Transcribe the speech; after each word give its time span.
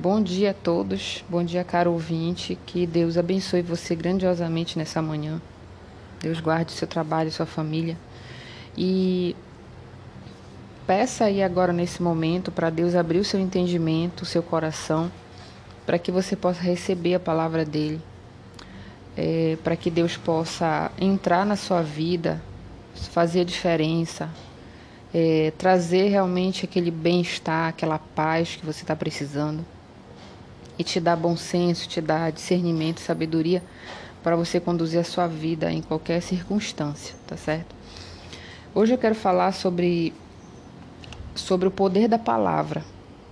Bom 0.00 0.22
dia 0.22 0.52
a 0.52 0.54
todos, 0.54 1.24
bom 1.28 1.42
dia, 1.42 1.64
caro 1.64 1.90
ouvinte. 1.90 2.56
Que 2.64 2.86
Deus 2.86 3.18
abençoe 3.18 3.62
você 3.62 3.96
grandiosamente 3.96 4.78
nessa 4.78 5.02
manhã. 5.02 5.42
Deus 6.20 6.38
guarde 6.38 6.70
seu 6.70 6.86
trabalho, 6.86 7.32
sua 7.32 7.46
família. 7.46 7.98
E 8.76 9.34
peça 10.86 11.24
aí 11.24 11.42
agora 11.42 11.72
nesse 11.72 12.00
momento 12.00 12.52
para 12.52 12.70
Deus 12.70 12.94
abrir 12.94 13.18
o 13.18 13.24
seu 13.24 13.40
entendimento, 13.40 14.22
o 14.22 14.24
seu 14.24 14.40
coração, 14.40 15.10
para 15.84 15.98
que 15.98 16.12
você 16.12 16.36
possa 16.36 16.60
receber 16.60 17.16
a 17.16 17.20
palavra 17.20 17.64
dele, 17.64 18.00
é, 19.16 19.58
para 19.64 19.74
que 19.74 19.90
Deus 19.90 20.16
possa 20.16 20.92
entrar 20.96 21.44
na 21.44 21.56
sua 21.56 21.82
vida, 21.82 22.40
fazer 22.94 23.40
a 23.40 23.44
diferença, 23.44 24.30
é, 25.12 25.52
trazer 25.58 26.06
realmente 26.06 26.64
aquele 26.64 26.92
bem-estar, 26.92 27.70
aquela 27.70 27.98
paz 27.98 28.54
que 28.54 28.64
você 28.64 28.82
está 28.82 28.94
precisando 28.94 29.66
e 30.78 30.84
te 30.84 31.00
dá 31.00 31.16
bom 31.16 31.36
senso, 31.36 31.88
te 31.88 32.00
dá 32.00 32.30
discernimento, 32.30 33.00
sabedoria 33.00 33.62
para 34.22 34.36
você 34.36 34.60
conduzir 34.60 35.00
a 35.00 35.04
sua 35.04 35.26
vida 35.26 35.72
em 35.72 35.82
qualquer 35.82 36.22
circunstância, 36.22 37.14
tá 37.26 37.36
certo? 37.36 37.74
Hoje 38.74 38.92
eu 38.92 38.98
quero 38.98 39.14
falar 39.14 39.52
sobre 39.52 40.12
sobre 41.34 41.68
o 41.68 41.70
poder 41.70 42.08
da 42.08 42.18
palavra. 42.18 42.84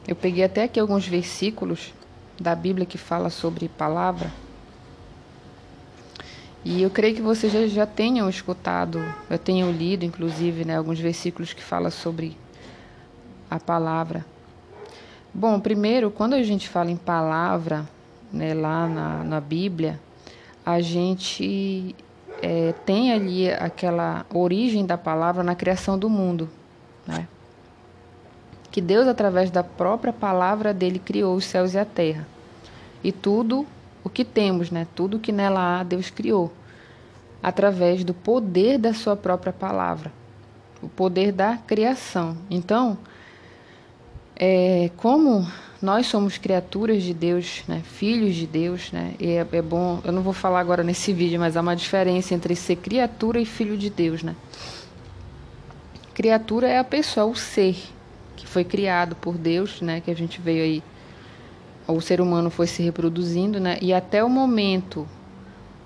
Eu 0.07 0.15
peguei 0.15 0.45
até 0.45 0.65
aqui 0.65 0.79
alguns 0.79 1.07
versículos 1.07 1.93
da 2.41 2.55
Bíblia 2.55 2.87
que 2.87 2.97
fala 2.97 3.31
sobre 3.31 3.69
palavra. 3.69 4.33
E 6.65 6.83
eu 6.83 6.91
creio 6.91 7.15
que 7.15 7.23
vocês 7.23 7.53
já, 7.53 7.67
já 7.67 7.87
tenham 7.87 8.29
escutado, 8.29 9.01
eu 9.31 9.39
tenho 9.39 9.71
lido, 9.71 10.05
inclusive, 10.05 10.65
né, 10.65 10.77
alguns 10.77 10.99
versículos 10.99 11.53
que 11.53 11.63
falam 11.63 11.91
sobre 11.91 12.37
a 13.49 13.59
palavra. 13.61 14.25
Bom, 15.39 15.61
primeiro, 15.61 16.11
quando 16.11 16.33
a 16.33 16.43
gente 16.43 16.67
fala 16.67 16.91
em 16.91 16.97
palavra, 16.97 17.87
né, 18.33 18.55
lá 18.55 18.87
na, 18.89 19.23
na 19.23 19.39
Bíblia, 19.39 20.01
a 20.65 20.81
gente 20.81 21.95
é, 22.41 22.73
tem 22.87 23.13
ali 23.13 23.51
aquela 23.51 24.25
origem 24.33 24.87
da 24.87 24.97
palavra 24.97 25.43
na 25.43 25.55
criação 25.55 25.99
do 25.99 26.09
mundo, 26.09 26.49
né? 27.07 27.29
Que 28.71 28.81
Deus, 28.81 29.07
através 29.07 29.51
da 29.51 29.63
própria 29.63 30.11
palavra 30.11 30.73
dele, 30.73 30.99
criou 30.99 31.37
os 31.37 31.45
céus 31.45 31.75
e 31.75 31.79
a 31.79 31.85
terra. 31.85 32.27
E 33.05 33.13
tudo 33.13 33.67
o 34.03 34.09
que 34.09 34.25
temos, 34.25 34.71
né? 34.71 34.87
Tudo 34.95 35.19
que 35.19 35.33
nela 35.33 35.81
há, 35.81 35.83
Deus 35.83 36.09
criou. 36.09 36.51
Através 37.43 38.05
do 38.05 38.15
poder 38.15 38.79
da 38.79 38.95
sua 38.95 39.15
própria 39.15 39.53
palavra. 39.53 40.11
O 40.83 40.89
poder 40.89 41.31
da 41.31 41.59
criação. 41.59 42.39
Então, 42.49 42.97
é, 44.37 44.91
como 44.97 45.47
nós 45.81 46.07
somos 46.07 46.39
criaturas 46.39 47.03
de 47.03 47.15
Deus, 47.15 47.63
né, 47.67 47.83
filhos 47.85 48.35
de 48.35 48.47
Deus, 48.47 48.93
né, 48.93 49.15
e 49.19 49.29
é, 49.29 49.47
é, 49.51 49.63
bom, 49.63 50.01
eu 50.05 50.13
não 50.13 50.23
vou 50.23 50.33
falar 50.33 50.61
agora 50.61 50.83
nesse 50.83 51.13
vídeo, 51.13 51.41
mas 51.41 51.57
há 51.57 51.61
uma 51.61 51.77
diferença 51.77 52.35
entre 52.35 52.55
ser 52.55 52.77
criatura 52.77 53.41
e 53.41 53.45
filho 53.45 53.77
de 53.77 53.91
Deus, 53.91 54.23
né? 54.23 54.35
Criatura 56.15 56.67
é 56.67 56.79
a 56.79 56.85
pessoa, 56.85 57.27
o 57.27 57.35
ser 57.35 57.77
que 58.37 58.47
foi 58.47 58.65
criado 58.65 59.15
por 59.17 59.37
Deus, 59.37 59.81
né, 59.81 60.01
que 60.01 60.11
a 60.11 60.15
gente 60.15 60.41
veio 60.41 60.63
aí, 60.63 60.83
o 61.87 62.01
ser 62.01 62.21
humano 62.21 62.51
foi 62.51 62.67
se 62.67 62.83
reproduzindo, 62.83 63.61
né, 63.61 63.79
e 63.81 63.93
até 63.93 64.25
o 64.25 64.29
momento, 64.29 65.07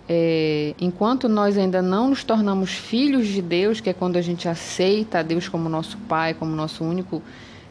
é, 0.08 0.74
enquanto 0.80 1.28
nós 1.28 1.58
ainda 1.58 1.82
não 1.82 2.10
nos 2.10 2.24
tornamos 2.24 2.70
filhos 2.70 3.28
de 3.28 3.42
Deus, 3.42 3.80
que 3.80 3.90
é 3.90 3.92
quando 3.92 4.16
a 4.16 4.22
gente 4.22 4.48
aceita 4.48 5.18
a 5.18 5.22
Deus 5.22 5.48
como 5.48 5.68
nosso 5.68 5.98
Pai, 6.08 6.32
como 6.32 6.54
nosso 6.54 6.84
único 6.84 7.22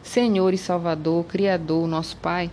Senhor 0.02 0.52
e 0.52 0.58
Salvador, 0.58 1.24
Criador, 1.24 1.86
nosso 1.86 2.16
Pai. 2.16 2.50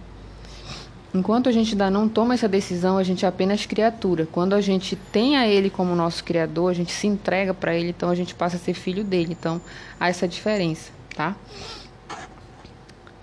Enquanto 1.14 1.50
a 1.50 1.52
gente 1.52 1.72
ainda 1.72 1.89
não 1.89 2.08
toma 2.08 2.34
essa 2.34 2.48
decisão, 2.48 2.98
a 2.98 3.04
gente 3.04 3.26
é 3.26 3.28
apenas 3.28 3.66
criatura. 3.66 4.28
Quando 4.31 4.54
a 4.54 4.62
gente 4.62 4.95
tem 4.95 5.38
a 5.38 5.48
Ele 5.48 5.70
como 5.70 5.95
nosso 5.95 6.23
Criador, 6.23 6.70
a 6.70 6.73
gente 6.73 6.92
se 6.92 7.08
entrega 7.08 7.54
para 7.54 7.73
Ele, 7.73 7.89
então 7.89 8.10
a 8.10 8.16
gente 8.16 8.36
passa 8.36 8.58
a 8.58 8.60
ser 8.60 8.73
filho 8.73 9.04
dele. 9.04 9.36
Então 9.38 9.61
há 9.99 10.10
essa 10.10 10.27
diferença, 10.27 10.92
tá? 11.16 11.36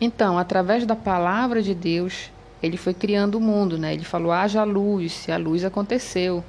Então, 0.01 0.39
através 0.39 0.85
da 0.85 0.97
palavra 0.97 1.63
de 1.63 1.75
Deus, 1.75 2.31
Ele 2.63 2.77
foi 2.77 2.95
criando 2.95 3.37
o 3.37 3.41
mundo, 3.41 3.79
né? 3.79 3.95
Ele 3.95 4.05
falou: 4.05 4.33
haja 4.33 4.65
luz, 4.65 5.29
e 5.29 5.33
a 5.33 5.37
luz 5.37 5.65
aconteceu, 5.65 6.43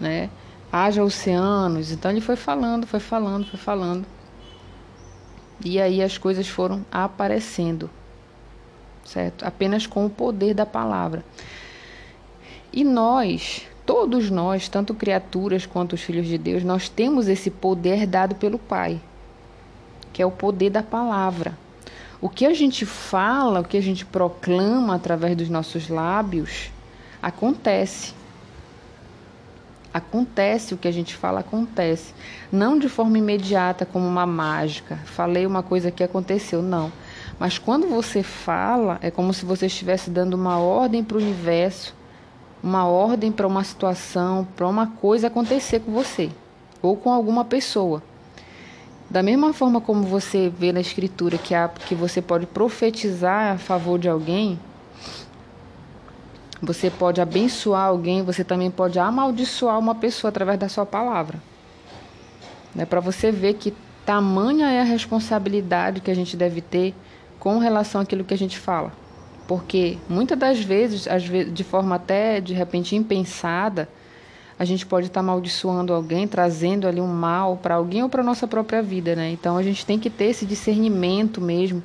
né? 0.00 0.30
Haja 0.72 1.04
oceanos. 1.04 1.92
Então 1.92 2.10
Ele 2.10 2.20
foi 2.20 2.34
falando, 2.36 2.86
foi 2.86 3.00
falando, 3.00 3.46
foi 3.46 3.58
falando. 3.58 4.15
E 5.64 5.80
aí 5.80 6.02
as 6.02 6.18
coisas 6.18 6.48
foram 6.48 6.84
aparecendo, 6.92 7.90
certo? 9.04 9.44
Apenas 9.44 9.86
com 9.86 10.04
o 10.04 10.10
poder 10.10 10.54
da 10.54 10.66
palavra. 10.66 11.24
E 12.72 12.84
nós, 12.84 13.66
todos 13.86 14.30
nós, 14.30 14.68
tanto 14.68 14.92
criaturas 14.92 15.64
quanto 15.64 15.94
os 15.94 16.02
filhos 16.02 16.26
de 16.26 16.36
Deus, 16.36 16.62
nós 16.62 16.88
temos 16.88 17.26
esse 17.26 17.50
poder 17.50 18.06
dado 18.06 18.34
pelo 18.34 18.58
Pai, 18.58 19.00
que 20.12 20.20
é 20.20 20.26
o 20.26 20.30
poder 20.30 20.70
da 20.70 20.82
palavra. 20.82 21.56
O 22.20 22.28
que 22.28 22.44
a 22.44 22.54
gente 22.54 22.84
fala, 22.84 23.60
o 23.60 23.64
que 23.64 23.76
a 23.76 23.82
gente 23.82 24.04
proclama 24.04 24.94
através 24.94 25.36
dos 25.36 25.48
nossos 25.48 25.88
lábios, 25.88 26.70
acontece. 27.22 28.14
Acontece 29.96 30.74
o 30.74 30.76
que 30.76 30.86
a 30.86 30.92
gente 30.92 31.16
fala, 31.16 31.40
acontece. 31.40 32.12
Não 32.52 32.78
de 32.78 32.86
forma 32.86 33.16
imediata, 33.16 33.86
como 33.86 34.06
uma 34.06 34.26
mágica. 34.26 34.96
Falei 35.06 35.46
uma 35.46 35.62
coisa 35.62 35.90
que 35.90 36.04
aconteceu, 36.04 36.60
não. 36.60 36.92
Mas 37.38 37.56
quando 37.56 37.88
você 37.88 38.22
fala, 38.22 38.98
é 39.00 39.10
como 39.10 39.32
se 39.32 39.46
você 39.46 39.64
estivesse 39.64 40.10
dando 40.10 40.34
uma 40.34 40.58
ordem 40.58 41.02
para 41.02 41.16
o 41.16 41.20
universo, 41.20 41.94
uma 42.62 42.86
ordem 42.86 43.32
para 43.32 43.46
uma 43.46 43.64
situação, 43.64 44.46
para 44.54 44.68
uma 44.68 44.86
coisa 44.86 45.28
acontecer 45.28 45.80
com 45.80 45.92
você 45.92 46.28
ou 46.82 46.94
com 46.94 47.10
alguma 47.10 47.42
pessoa. 47.42 48.02
Da 49.08 49.22
mesma 49.22 49.54
forma 49.54 49.80
como 49.80 50.02
você 50.02 50.50
vê 50.50 50.72
na 50.72 50.80
escritura 50.82 51.38
que, 51.38 51.54
há, 51.54 51.68
que 51.68 51.94
você 51.94 52.20
pode 52.20 52.44
profetizar 52.44 53.54
a 53.54 53.56
favor 53.56 53.98
de 53.98 54.10
alguém, 54.10 54.60
você 56.66 56.90
pode 56.90 57.20
abençoar 57.20 57.86
alguém, 57.86 58.22
você 58.22 58.42
também 58.42 58.70
pode 58.72 58.98
amaldiçoar 58.98 59.78
uma 59.78 59.94
pessoa 59.94 60.30
através 60.30 60.58
da 60.58 60.68
sua 60.68 60.84
palavra. 60.84 61.40
É 62.76 62.84
para 62.84 62.98
você 62.98 63.30
ver 63.30 63.54
que 63.54 63.72
tamanha 64.04 64.70
é 64.70 64.80
a 64.80 64.84
responsabilidade 64.84 66.00
que 66.00 66.10
a 66.10 66.14
gente 66.14 66.36
deve 66.36 66.60
ter 66.60 66.92
com 67.38 67.58
relação 67.58 68.00
àquilo 68.00 68.24
que 68.24 68.34
a 68.34 68.38
gente 68.38 68.58
fala. 68.58 68.92
Porque 69.46 69.96
muitas 70.08 70.36
das 70.36 70.60
vezes, 70.60 71.06
às 71.06 71.24
vezes 71.24 71.54
de 71.54 71.62
forma 71.62 71.94
até 71.94 72.40
de 72.40 72.52
repente 72.52 72.96
impensada, 72.96 73.88
a 74.58 74.64
gente 74.64 74.84
pode 74.84 75.06
estar 75.06 75.20
tá 75.20 75.24
amaldiçoando 75.24 75.94
alguém, 75.94 76.26
trazendo 76.26 76.88
ali 76.88 77.00
um 77.00 77.06
mal 77.06 77.56
para 77.56 77.76
alguém 77.76 78.02
ou 78.02 78.08
para 78.08 78.24
nossa 78.24 78.48
própria 78.48 78.82
vida, 78.82 79.14
né? 79.14 79.30
Então 79.30 79.56
a 79.56 79.62
gente 79.62 79.86
tem 79.86 80.00
que 80.00 80.10
ter 80.10 80.26
esse 80.26 80.44
discernimento 80.44 81.40
mesmo 81.40 81.82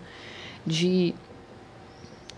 de 0.65 1.13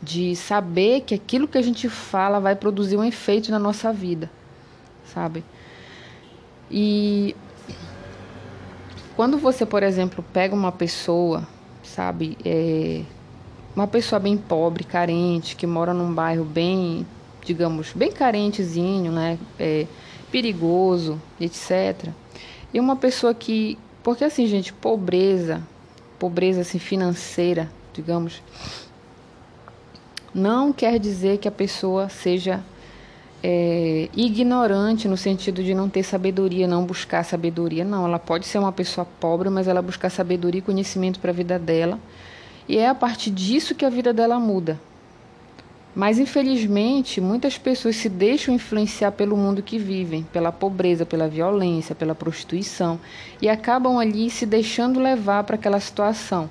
de 0.03 0.35
saber 0.35 1.01
que 1.01 1.15
aquilo 1.15 1.47
que 1.47 1.57
a 1.57 1.61
gente 1.61 1.87
fala 1.87 2.39
vai 2.39 2.55
produzir 2.55 2.97
um 2.97 3.03
efeito 3.03 3.49
na 3.51 3.59
nossa 3.59 3.93
vida, 3.93 4.29
sabe? 5.05 5.43
E 6.69 7.35
quando 9.15 9.37
você, 9.37 9.65
por 9.65 9.83
exemplo, 9.83 10.23
pega 10.33 10.53
uma 10.53 10.71
pessoa, 10.71 11.47
sabe, 11.83 12.37
é, 12.43 13.03
uma 13.75 13.87
pessoa 13.87 14.19
bem 14.19 14.37
pobre, 14.37 14.83
carente, 14.83 15.55
que 15.55 15.65
mora 15.65 15.93
num 15.93 16.13
bairro 16.13 16.43
bem, 16.43 17.05
digamos, 17.45 17.93
bem 17.93 18.11
carentezinho, 18.11 19.11
né, 19.11 19.37
é, 19.59 19.87
perigoso, 20.31 21.21
etc. 21.39 22.09
E 22.73 22.79
uma 22.79 22.95
pessoa 22.95 23.33
que, 23.33 23.77
porque 24.01 24.23
assim, 24.23 24.47
gente, 24.47 24.73
pobreza, 24.73 25.61
pobreza 26.17 26.61
assim 26.61 26.79
financeira, 26.79 27.71
digamos, 27.93 28.41
não 30.33 30.73
quer 30.73 30.99
dizer 30.99 31.37
que 31.37 31.47
a 31.47 31.51
pessoa 31.51 32.09
seja 32.09 32.63
é, 33.43 34.09
ignorante 34.15 35.07
no 35.07 35.17
sentido 35.17 35.61
de 35.61 35.75
não 35.75 35.89
ter 35.89 36.03
sabedoria, 36.03 36.67
não 36.67 36.85
buscar 36.85 37.23
sabedoria. 37.23 37.83
Não, 37.83 38.05
ela 38.05 38.17
pode 38.17 38.47
ser 38.47 38.57
uma 38.57 38.71
pessoa 38.71 39.05
pobre, 39.19 39.49
mas 39.49 39.67
ela 39.67 39.81
buscar 39.81 40.09
sabedoria 40.09 40.59
e 40.59 40.61
conhecimento 40.61 41.19
para 41.19 41.31
a 41.31 41.33
vida 41.33 41.59
dela. 41.59 41.99
E 42.67 42.77
é 42.77 42.87
a 42.87 42.95
partir 42.95 43.29
disso 43.29 43.75
que 43.75 43.83
a 43.83 43.89
vida 43.89 44.13
dela 44.13 44.39
muda. 44.39 44.79
Mas 45.95 46.17
infelizmente, 46.17 47.21
muitas 47.21 47.57
pessoas 47.57 47.97
se 47.97 48.09
deixam 48.09 48.55
influenciar 48.55 49.11
pelo 49.11 49.37
mundo 49.37 49.61
que 49.61 49.77
vivem, 49.77 50.23
pela 50.23 50.51
pobreza, 50.51 51.05
pela 51.05 51.27
violência, 51.27 51.93
pela 51.93 52.15
prostituição 52.15 52.99
e 53.39 53.47
acabam 53.47 53.99
ali 53.99 54.29
se 54.31 54.45
deixando 54.45 54.99
levar 54.99 55.43
para 55.43 55.55
aquela 55.55 55.79
situação. 55.79 56.49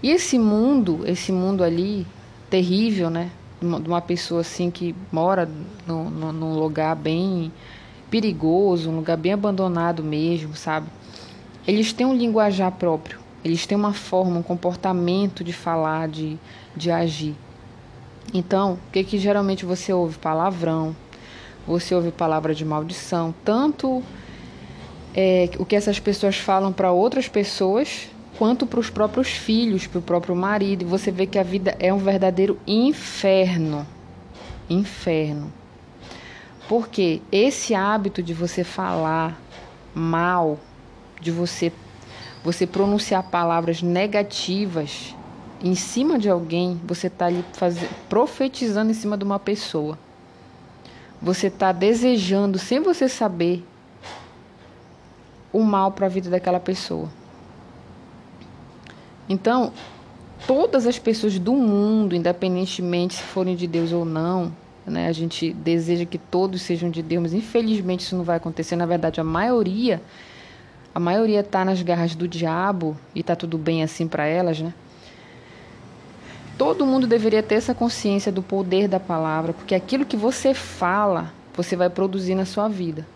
E 0.00 0.10
esse 0.10 0.38
mundo, 0.38 1.02
esse 1.04 1.32
mundo 1.32 1.64
ali, 1.64 2.06
terrível, 2.50 3.08
né? 3.08 3.30
De 3.60 3.88
uma 3.88 4.00
pessoa 4.00 4.40
assim 4.40 4.70
que 4.70 4.94
mora 5.12 5.48
no, 5.86 6.10
num 6.10 6.58
lugar 6.58 6.96
bem 6.96 7.52
perigoso, 8.10 8.90
um 8.90 8.96
lugar 8.96 9.16
bem 9.16 9.32
abandonado 9.32 10.02
mesmo, 10.02 10.54
sabe? 10.56 10.88
Eles 11.66 11.92
têm 11.92 12.06
um 12.06 12.14
linguajar 12.14 12.72
próprio, 12.72 13.20
eles 13.44 13.64
têm 13.66 13.78
uma 13.78 13.92
forma, 13.92 14.38
um 14.38 14.42
comportamento 14.42 15.44
de 15.44 15.52
falar, 15.52 16.08
de, 16.08 16.36
de 16.76 16.90
agir. 16.90 17.36
Então, 18.34 18.74
o 18.74 18.92
que, 18.92 19.04
que 19.04 19.18
geralmente 19.18 19.64
você 19.64 19.92
ouve? 19.92 20.18
Palavrão, 20.18 20.96
você 21.66 21.94
ouve 21.94 22.10
palavra 22.10 22.54
de 22.54 22.64
maldição, 22.64 23.34
tanto 23.44 24.02
é, 25.14 25.50
o 25.58 25.64
que 25.64 25.76
essas 25.76 26.00
pessoas 26.00 26.36
falam 26.36 26.72
para 26.72 26.92
outras 26.92 27.28
pessoas, 27.28 28.08
quanto 28.38 28.66
para 28.66 28.80
os 28.80 28.90
próprios 28.90 29.28
filhos, 29.28 29.86
para 29.86 29.98
o 29.98 30.02
próprio 30.02 30.34
marido. 30.34 30.82
E 30.82 30.86
você 30.86 31.10
vê 31.10 31.26
que 31.26 31.38
a 31.38 31.42
vida 31.42 31.76
é 31.78 31.92
um 31.92 31.98
verdadeiro 31.98 32.58
inferno. 32.66 33.86
Inferno. 34.68 35.52
Porque 36.68 37.20
esse 37.32 37.74
hábito 37.74 38.22
de 38.22 38.32
você 38.32 38.62
falar 38.62 39.40
mal, 39.94 40.58
de 41.20 41.30
você 41.30 41.72
você 42.42 42.66
pronunciar 42.66 43.22
palavras 43.24 43.82
negativas 43.82 45.14
em 45.62 45.74
cima 45.74 46.18
de 46.18 46.28
alguém, 46.30 46.80
você 46.84 47.08
está 47.08 47.26
ali 47.26 47.44
faz... 47.52 47.76
profetizando 48.08 48.90
em 48.90 48.94
cima 48.94 49.16
de 49.16 49.24
uma 49.24 49.38
pessoa. 49.38 49.98
Você 51.20 51.48
está 51.48 51.70
desejando, 51.70 52.58
sem 52.58 52.80
você 52.80 53.08
saber, 53.08 53.62
o 55.52 55.62
mal 55.62 55.92
para 55.92 56.06
a 56.06 56.08
vida 56.08 56.30
daquela 56.30 56.60
pessoa. 56.60 57.10
Então, 59.30 59.72
todas 60.44 60.88
as 60.88 60.98
pessoas 60.98 61.38
do 61.38 61.52
mundo, 61.52 62.16
independentemente 62.16 63.14
se 63.14 63.22
forem 63.22 63.54
de 63.54 63.68
Deus 63.68 63.92
ou 63.92 64.04
não, 64.04 64.52
né, 64.84 65.06
a 65.06 65.12
gente 65.12 65.52
deseja 65.52 66.04
que 66.04 66.18
todos 66.18 66.62
sejam 66.62 66.90
de 66.90 67.00
Deus, 67.00 67.22
mas 67.22 67.32
infelizmente 67.32 68.00
isso 68.00 68.16
não 68.16 68.24
vai 68.24 68.38
acontecer. 68.38 68.74
Na 68.74 68.86
verdade, 68.86 69.20
a 69.20 69.24
maioria, 69.24 70.02
a 70.92 70.98
maioria 70.98 71.40
está 71.40 71.64
nas 71.64 71.80
garras 71.80 72.16
do 72.16 72.26
diabo 72.26 72.96
e 73.14 73.20
está 73.20 73.36
tudo 73.36 73.56
bem 73.56 73.84
assim 73.84 74.08
para 74.08 74.26
elas, 74.26 74.60
né? 74.60 74.74
Todo 76.58 76.84
mundo 76.84 77.06
deveria 77.06 77.42
ter 77.42 77.54
essa 77.54 77.72
consciência 77.72 78.32
do 78.32 78.42
poder 78.42 78.88
da 78.88 78.98
palavra, 78.98 79.52
porque 79.52 79.76
aquilo 79.76 80.04
que 80.04 80.16
você 80.16 80.52
fala, 80.52 81.32
você 81.54 81.76
vai 81.76 81.88
produzir 81.88 82.34
na 82.34 82.44
sua 82.44 82.68
vida. 82.68 83.06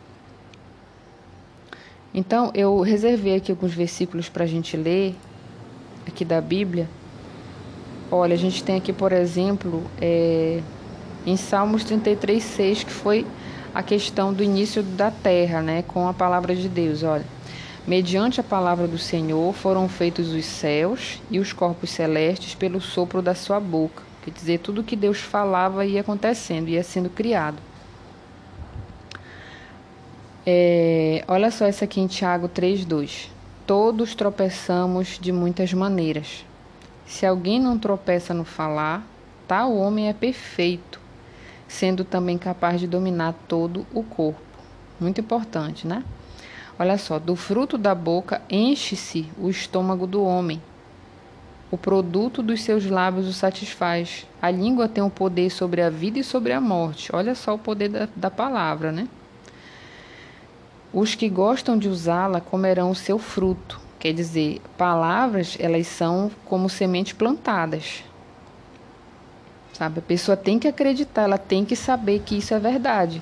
Então, 2.15 2.53
eu 2.55 2.81
reservei 2.83 3.35
aqui 3.35 3.51
alguns 3.51 3.75
versículos 3.75 4.29
para 4.29 4.45
a 4.45 4.47
gente 4.47 4.77
ler, 4.77 5.17
aqui 6.11 6.25
da 6.25 6.41
Bíblia. 6.41 6.89
Olha, 8.11 8.35
a 8.35 8.39
gente 8.39 8.63
tem 8.63 8.77
aqui, 8.77 8.93
por 8.93 9.13
exemplo, 9.13 9.83
é, 10.01 10.61
em 11.27 11.37
Salmos 11.37 11.85
33, 11.85 12.43
6, 12.43 12.85
que 12.85 12.91
foi 12.91 13.27
a 13.75 13.83
questão 13.83 14.33
do 14.33 14.43
início 14.43 14.83
da 14.83 15.11
terra, 15.11 15.61
né, 15.61 15.83
com 15.83 16.07
a 16.07 16.15
palavra 16.15 16.55
de 16.55 16.69
Deus. 16.69 17.03
Olha, 17.03 17.25
mediante 17.87 18.41
a 18.41 18.45
palavra 18.45 18.87
do 18.87 18.99
Senhor 18.99 19.53
foram 19.53 19.89
feitos 19.89 20.33
os 20.33 20.45
céus 20.45 21.21
e 21.31 21.41
os 21.41 21.53
corpos 21.53 21.91
celestes 21.91 22.55
pelo 22.55 22.81
sopro 22.81 23.21
da 23.21 23.35
sua 23.35 23.59
boca. 23.59 24.03
Quer 24.25 24.31
dizer, 24.31 24.59
tudo 24.61 24.85
que 24.85 24.97
Deus 24.97 25.19
falava 25.19 25.85
ia 25.85 26.01
acontecendo, 26.01 26.69
ia 26.69 26.83
sendo 26.83 27.11
criado. 27.11 27.59
É, 30.47 31.25
olha 31.27 31.51
só 31.51 31.67
essa 31.67 31.85
aqui 31.85 32.01
em 32.01 32.07
Tiago 32.07 32.49
3,2. 32.49 33.34
Todos 33.67 34.15
tropeçamos 34.15 35.19
de 35.19 35.33
muitas 35.33 35.73
maneiras. 35.73 36.45
Se 37.07 37.25
alguém 37.25 37.59
não 37.59 37.79
tropeça 37.79 38.35
no 38.35 38.45
falar, 38.45 39.03
tal 39.49 39.75
homem 39.75 40.07
é 40.07 40.13
perfeito, 40.13 41.01
sendo 41.67 42.05
também 42.05 42.37
capaz 42.37 42.79
de 42.79 42.87
dominar 42.87 43.35
todo 43.49 43.87
o 43.95 44.03
corpo. 44.03 44.39
Muito 45.01 45.19
importante, 45.19 45.87
né? 45.87 46.05
Olha 46.79 46.99
só, 46.99 47.19
do 47.19 47.35
fruto 47.35 47.79
da 47.79 47.95
boca 47.95 48.43
enche-se 48.51 49.31
o 49.39 49.49
estômago 49.49 50.07
do 50.07 50.23
homem. 50.23 50.61
O 51.71 51.79
produto 51.79 52.43
dos 52.43 52.61
seus 52.61 52.85
lábios 52.85 53.27
o 53.27 53.33
satisfaz. 53.33 54.27
A 54.43 54.51
língua 54.51 54.89
tem 54.89 55.03
o 55.03 55.07
um 55.07 55.11
poder 55.11 55.49
sobre 55.49 55.81
a 55.81 55.89
vida 55.89 56.19
e 56.19 56.25
sobre 56.25 56.53
a 56.53 56.61
morte. 56.61 57.15
Olha 57.17 57.35
só 57.35 57.55
o 57.55 57.59
poder 57.59 57.89
da, 57.89 58.09
da 58.15 58.31
palavra, 58.31 58.93
né? 58.93 59.09
Os 60.95 61.17
que 61.17 61.29
gostam 61.29 61.77
de 61.77 61.89
usá-la 61.89 62.41
comerão 62.41 62.89
o 62.89 62.95
seu 62.95 63.19
fruto. 63.19 63.81
Quer 63.99 64.13
dizer, 64.13 64.61
palavras, 64.79 65.57
elas 65.59 65.89
são 65.89 66.31
como 66.45 66.69
sementes 66.69 67.13
plantadas. 67.15 68.05
Sabe? 69.73 69.99
A 69.99 70.03
pessoa 70.03 70.37
tem 70.37 70.57
que 70.57 70.69
acreditar, 70.69 71.23
ela 71.23 71.37
tem 71.37 71.65
que 71.65 71.75
saber 71.75 72.21
que 72.21 72.39
isso 72.39 72.55
é 72.55 72.61
verdade. 72.61 73.21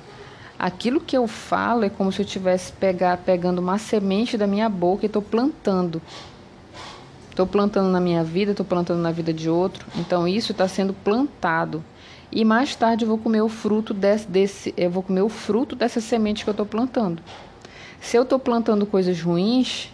Aquilo 0.58 1.00
que 1.00 1.16
eu 1.16 1.26
falo 1.26 1.84
é 1.84 1.88
como 1.88 2.12
se 2.12 2.20
eu 2.20 2.26
estivesse 2.26 2.70
pegar, 2.72 3.16
pegando 3.16 3.60
uma 3.60 3.78
semente 3.78 4.36
da 4.36 4.46
minha 4.46 4.68
boca 4.68 5.04
e 5.04 5.06
estou 5.06 5.22
plantando. 5.22 6.02
Estou 7.30 7.46
plantando 7.46 7.88
na 7.88 8.00
minha 8.00 8.22
vida, 8.22 8.50
estou 8.50 8.66
plantando 8.66 9.00
na 9.00 9.10
vida 9.10 9.32
de 9.32 9.48
outro. 9.48 9.86
Então 9.96 10.28
isso 10.28 10.52
está 10.52 10.68
sendo 10.68 10.92
plantado. 10.92 11.82
E 12.30 12.44
mais 12.44 12.76
tarde 12.76 13.06
eu 13.06 13.08
vou 13.08 13.16
comer 13.16 13.40
o 13.40 13.48
fruto 13.48 13.94
desse, 13.94 14.28
desse 14.28 14.74
eu 14.76 14.90
vou 14.90 15.02
comer 15.02 15.22
o 15.22 15.30
fruto 15.30 15.74
dessa 15.74 16.02
semente 16.02 16.44
que 16.44 16.50
eu 16.50 16.52
estou 16.52 16.66
plantando. 16.66 17.22
Se 18.02 18.18
eu 18.18 18.24
estou 18.24 18.38
plantando 18.38 18.84
coisas 18.84 19.22
ruins, 19.22 19.88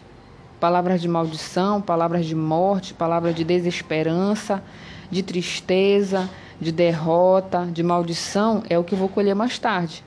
palavras 0.58 1.00
de 1.00 1.06
maldição, 1.06 1.80
palavras 1.80 2.24
de 2.24 2.34
morte, 2.34 2.94
palavras 2.94 3.34
de 3.34 3.44
desesperança, 3.44 4.62
de 5.10 5.22
tristeza, 5.22 6.28
de 6.58 6.72
derrota, 6.72 7.68
de 7.70 7.82
maldição, 7.82 8.62
é 8.68 8.78
o 8.78 8.82
que 8.82 8.94
eu 8.94 8.98
vou 8.98 9.10
colher 9.10 9.34
mais 9.34 9.58
tarde. 9.58 10.02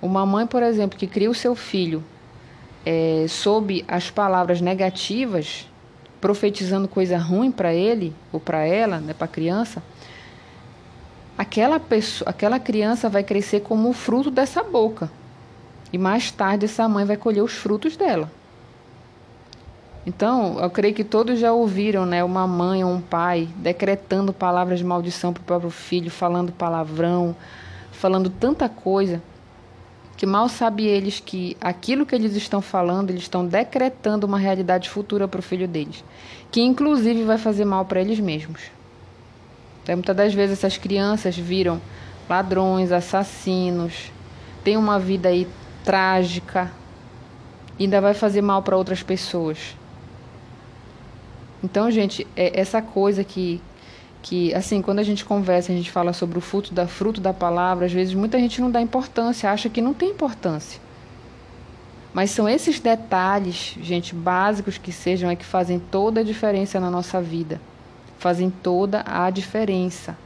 Uma 0.00 0.24
mãe, 0.24 0.46
por 0.46 0.62
exemplo, 0.62 0.96
que 0.96 1.08
cria 1.08 1.28
o 1.28 1.34
seu 1.34 1.56
filho 1.56 2.04
é, 2.86 3.26
sob 3.28 3.84
as 3.88 4.08
palavras 4.10 4.60
negativas, 4.60 5.68
profetizando 6.20 6.86
coisa 6.86 7.18
ruim 7.18 7.50
para 7.50 7.74
ele 7.74 8.14
ou 8.32 8.38
para 8.38 8.64
ela, 8.64 8.98
né, 9.00 9.12
para 9.12 9.24
a 9.24 9.28
criança, 9.28 9.82
aquela 11.36 11.80
pessoa, 11.80 12.30
aquela 12.30 12.60
criança 12.60 13.08
vai 13.08 13.24
crescer 13.24 13.60
como 13.60 13.90
o 13.90 13.92
fruto 13.92 14.30
dessa 14.30 14.62
boca. 14.62 15.10
E 15.94 15.98
mais 15.98 16.28
tarde 16.28 16.64
essa 16.64 16.88
mãe 16.88 17.04
vai 17.04 17.16
colher 17.16 17.40
os 17.40 17.52
frutos 17.52 17.96
dela. 17.96 18.28
Então, 20.04 20.58
eu 20.58 20.68
creio 20.68 20.92
que 20.92 21.04
todos 21.04 21.38
já 21.38 21.52
ouviram, 21.52 22.04
né, 22.04 22.24
uma 22.24 22.48
mãe 22.48 22.82
ou 22.82 22.90
um 22.90 23.00
pai 23.00 23.48
decretando 23.58 24.32
palavras 24.32 24.80
de 24.80 24.84
maldição 24.84 25.32
para 25.32 25.40
o 25.40 25.44
próprio 25.44 25.70
filho, 25.70 26.10
falando 26.10 26.50
palavrão, 26.50 27.36
falando 27.92 28.28
tanta 28.28 28.68
coisa, 28.68 29.22
que 30.16 30.26
mal 30.26 30.48
sabe 30.48 30.84
eles 30.84 31.20
que 31.20 31.56
aquilo 31.60 32.04
que 32.04 32.16
eles 32.16 32.34
estão 32.34 32.60
falando, 32.60 33.10
eles 33.10 33.22
estão 33.22 33.46
decretando 33.46 34.26
uma 34.26 34.36
realidade 34.36 34.90
futura 34.90 35.28
para 35.28 35.38
o 35.38 35.44
filho 35.44 35.68
deles, 35.68 36.02
que 36.50 36.60
inclusive 36.60 37.22
vai 37.22 37.38
fazer 37.38 37.64
mal 37.64 37.84
para 37.84 38.00
eles 38.00 38.18
mesmos. 38.18 38.62
Então, 39.84 39.94
muitas 39.94 40.16
das 40.16 40.34
vezes 40.34 40.58
essas 40.58 40.76
crianças 40.76 41.38
viram 41.38 41.80
ladrões, 42.28 42.90
assassinos, 42.90 44.10
têm 44.64 44.76
uma 44.76 44.98
vida 44.98 45.28
aí 45.28 45.46
trágica, 45.84 46.72
ainda 47.78 48.00
vai 48.00 48.14
fazer 48.14 48.42
mal 48.42 48.62
para 48.62 48.76
outras 48.76 49.02
pessoas. 49.02 49.76
Então, 51.62 51.90
gente, 51.90 52.26
é 52.34 52.58
essa 52.58 52.82
coisa 52.82 53.22
que 53.22 53.62
que 54.22 54.54
assim, 54.54 54.80
quando 54.80 55.00
a 55.00 55.02
gente 55.02 55.22
conversa, 55.22 55.70
a 55.70 55.76
gente 55.76 55.90
fala 55.90 56.14
sobre 56.14 56.38
o 56.38 56.40
fruto 56.40 56.72
da 56.72 56.86
fruto 56.86 57.20
da 57.20 57.34
palavra, 57.34 57.84
às 57.84 57.92
vezes 57.92 58.14
muita 58.14 58.38
gente 58.38 58.58
não 58.58 58.70
dá 58.70 58.80
importância, 58.80 59.50
acha 59.50 59.68
que 59.68 59.82
não 59.82 59.92
tem 59.92 60.12
importância. 60.12 60.80
Mas 62.14 62.30
são 62.30 62.48
esses 62.48 62.80
detalhes, 62.80 63.76
gente, 63.82 64.14
básicos 64.14 64.78
que 64.78 64.90
sejam 64.90 65.28
é 65.28 65.36
que 65.36 65.44
fazem 65.44 65.78
toda 65.78 66.20
a 66.20 66.24
diferença 66.24 66.80
na 66.80 66.90
nossa 66.90 67.20
vida. 67.20 67.60
Fazem 68.16 68.48
toda 68.48 69.04
a 69.04 69.28
diferença. 69.28 70.16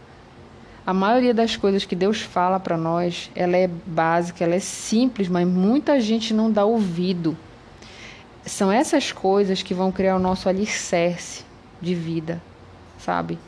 A 0.88 0.94
maioria 0.94 1.34
das 1.34 1.54
coisas 1.54 1.84
que 1.84 1.94
Deus 1.94 2.22
fala 2.22 2.58
para 2.58 2.74
nós, 2.74 3.30
ela 3.34 3.58
é 3.58 3.68
básica, 3.68 4.42
ela 4.42 4.54
é 4.54 4.58
simples, 4.58 5.28
mas 5.28 5.46
muita 5.46 6.00
gente 6.00 6.32
não 6.32 6.50
dá 6.50 6.64
ouvido. 6.64 7.36
São 8.46 8.72
essas 8.72 9.12
coisas 9.12 9.62
que 9.62 9.74
vão 9.74 9.92
criar 9.92 10.16
o 10.16 10.18
nosso 10.18 10.48
alicerce 10.48 11.44
de 11.78 11.94
vida, 11.94 12.40
sabe? 12.98 13.38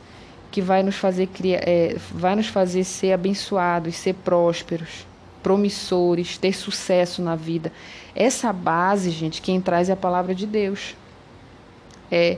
Que 0.51 0.61
vai 0.61 0.83
nos 0.83 0.97
fazer 0.97 1.29
criar, 1.29 1.67
é, 1.67 1.95
vai 2.11 2.35
nos 2.35 2.45
fazer 2.45 2.83
ser 2.83 3.11
abençoados, 3.11 3.95
ser 3.95 4.13
prósperos, 4.13 5.07
promissores, 5.41 6.37
ter 6.37 6.53
sucesso 6.53 7.23
na 7.23 7.35
vida. 7.35 7.73
Essa 8.13 8.53
base, 8.53 9.09
gente, 9.09 9.41
quem 9.41 9.59
traz 9.59 9.89
é 9.89 9.93
a 9.93 9.97
palavra 9.97 10.35
de 10.35 10.45
Deus. 10.45 10.95
É 12.11 12.37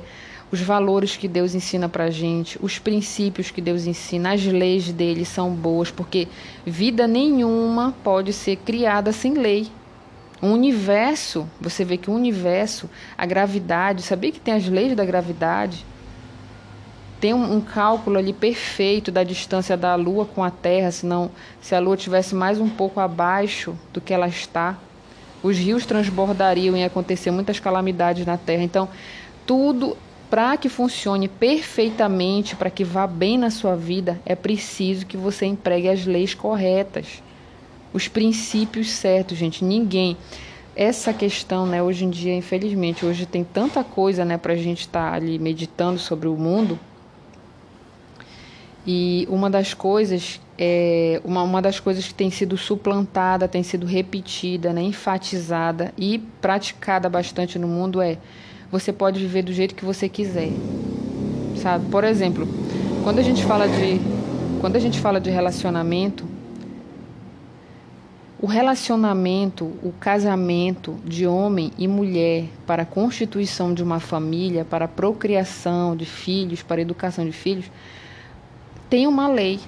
os 0.53 0.62
valores 0.62 1.17
que 1.17 1.27
Deus 1.27 1.55
ensina 1.55 1.89
para 1.89 2.12
gente, 2.12 2.60
os 2.62 2.77
princípios 2.77 3.50
que 3.50 3.60
Deus 3.60 3.88
ensina, 3.88 4.33
as 4.33 4.45
leis 4.45 4.91
dele 4.91 5.25
são 5.25 5.50
boas, 5.50 5.89
porque 5.89 6.27
vida 6.63 7.07
nenhuma 7.07 7.91
pode 8.03 8.31
ser 8.31 8.57
criada 8.57 9.12
sem 9.12 9.33
lei. 9.33 9.67
O 10.39 10.45
universo, 10.45 11.50
você 11.60 11.83
vê 11.83 11.98
que 11.98 12.07
o 12.07 12.13
universo, 12.13 12.88
a 13.17 13.25
gravidade, 13.25 14.03
sabia 14.03 14.31
que 14.31 14.39
tem 14.39 14.53
as 14.53 14.67
leis 14.67 14.95
da 14.95 15.03
gravidade? 15.03 15.83
Tem 17.19 17.33
um, 17.33 17.60
cálculo 17.60 18.19
ali 18.19 18.31
perfeito 18.31 19.12
da 19.12 19.24
distância 19.24 19.75
da 19.75 19.95
Lua 19.95 20.24
com 20.24 20.43
a 20.43 20.51
Terra, 20.51 20.91
senão 20.91 21.31
se 21.62 21.74
a 21.74 21.79
Lua 21.79 21.98
tivesse 21.98 22.36
mais 22.36 22.60
um 22.60 22.69
pouco 22.69 23.00
abaixo 23.00 23.75
do 23.91 24.00
que 24.00 24.13
ela 24.13 24.27
está, 24.27 24.77
os 25.41 25.57
rios 25.57 25.83
transbordariam 25.83 26.77
e 26.77 26.83
acontecer 26.83 27.31
muitas 27.31 27.60
calamidades 27.60 28.24
na 28.24 28.38
Terra. 28.38 28.62
Então, 28.62 28.88
tudo 29.48 29.98
para 30.33 30.57
que 30.57 30.67
funcione 30.67 31.27
perfeitamente, 31.27 32.55
para 32.55 32.71
que 32.71 32.83
vá 32.83 33.05
bem 33.05 33.37
na 33.37 33.51
sua 33.51 33.75
vida, 33.75 34.19
é 34.25 34.33
preciso 34.35 35.05
que 35.05 35.15
você 35.15 35.45
empregue 35.45 35.87
as 35.87 36.07
leis 36.07 36.33
corretas, 36.33 37.21
os 37.93 38.07
princípios 38.07 38.89
certos, 38.89 39.37
gente. 39.37 39.63
Ninguém 39.63 40.17
essa 40.75 41.13
questão, 41.13 41.67
né, 41.67 41.83
hoje 41.83 42.03
em 42.05 42.09
dia, 42.09 42.35
infelizmente, 42.35 43.05
hoje 43.05 43.27
tem 43.27 43.43
tanta 43.43 43.83
coisa, 43.83 44.25
né, 44.25 44.35
para 44.39 44.53
a 44.53 44.55
gente 44.55 44.79
estar 44.79 45.11
tá 45.11 45.15
ali 45.15 45.37
meditando 45.37 45.99
sobre 45.99 46.27
o 46.27 46.35
mundo. 46.35 46.79
E 48.87 49.27
uma 49.29 49.51
das 49.51 49.75
coisas, 49.75 50.41
é, 50.57 51.21
uma, 51.23 51.43
uma 51.43 51.61
das 51.61 51.79
coisas 51.79 52.07
que 52.07 52.13
tem 52.15 52.31
sido 52.31 52.57
suplantada, 52.57 53.47
tem 53.47 53.61
sido 53.61 53.85
repetida, 53.85 54.73
né, 54.73 54.81
enfatizada 54.81 55.93
e 55.95 56.17
praticada 56.41 57.07
bastante 57.07 57.59
no 57.59 57.67
mundo 57.67 58.01
é 58.01 58.17
você 58.74 58.92
pode 58.92 59.20
viver 59.20 59.44
do 59.44 59.53
jeito 59.53 59.75
que 59.75 59.86
você 59.86 60.10
quiser. 60.10 60.50
Sabe? 61.62 61.86
Por 61.92 62.03
exemplo, 62.03 62.48
quando 63.03 63.20
a 63.20 63.22
gente 63.22 63.46
fala 63.46 63.68
de 63.68 64.01
quando 64.60 64.75
a 64.77 64.80
gente 64.80 65.00
fala 65.00 65.22
de 65.22 65.30
relacionamento, 65.30 66.25
o 68.42 68.48
relacionamento, 68.48 69.65
o 69.84 69.94
casamento 70.00 70.98
de 71.06 71.27
homem 71.27 71.72
e 71.77 71.88
mulher 71.88 72.46
para 72.65 72.82
a 72.82 72.86
constituição 72.86 73.75
de 73.75 73.84
uma 73.84 74.00
família, 74.00 74.65
para 74.65 74.86
a 74.86 74.88
procriação 74.88 75.96
de 75.96 76.06
filhos, 76.06 76.63
para 76.63 76.82
a 76.82 76.82
educação 76.82 77.24
de 77.24 77.32
filhos, 77.32 77.70
tem 78.89 79.06
uma 79.06 79.27
lei, 79.27 79.60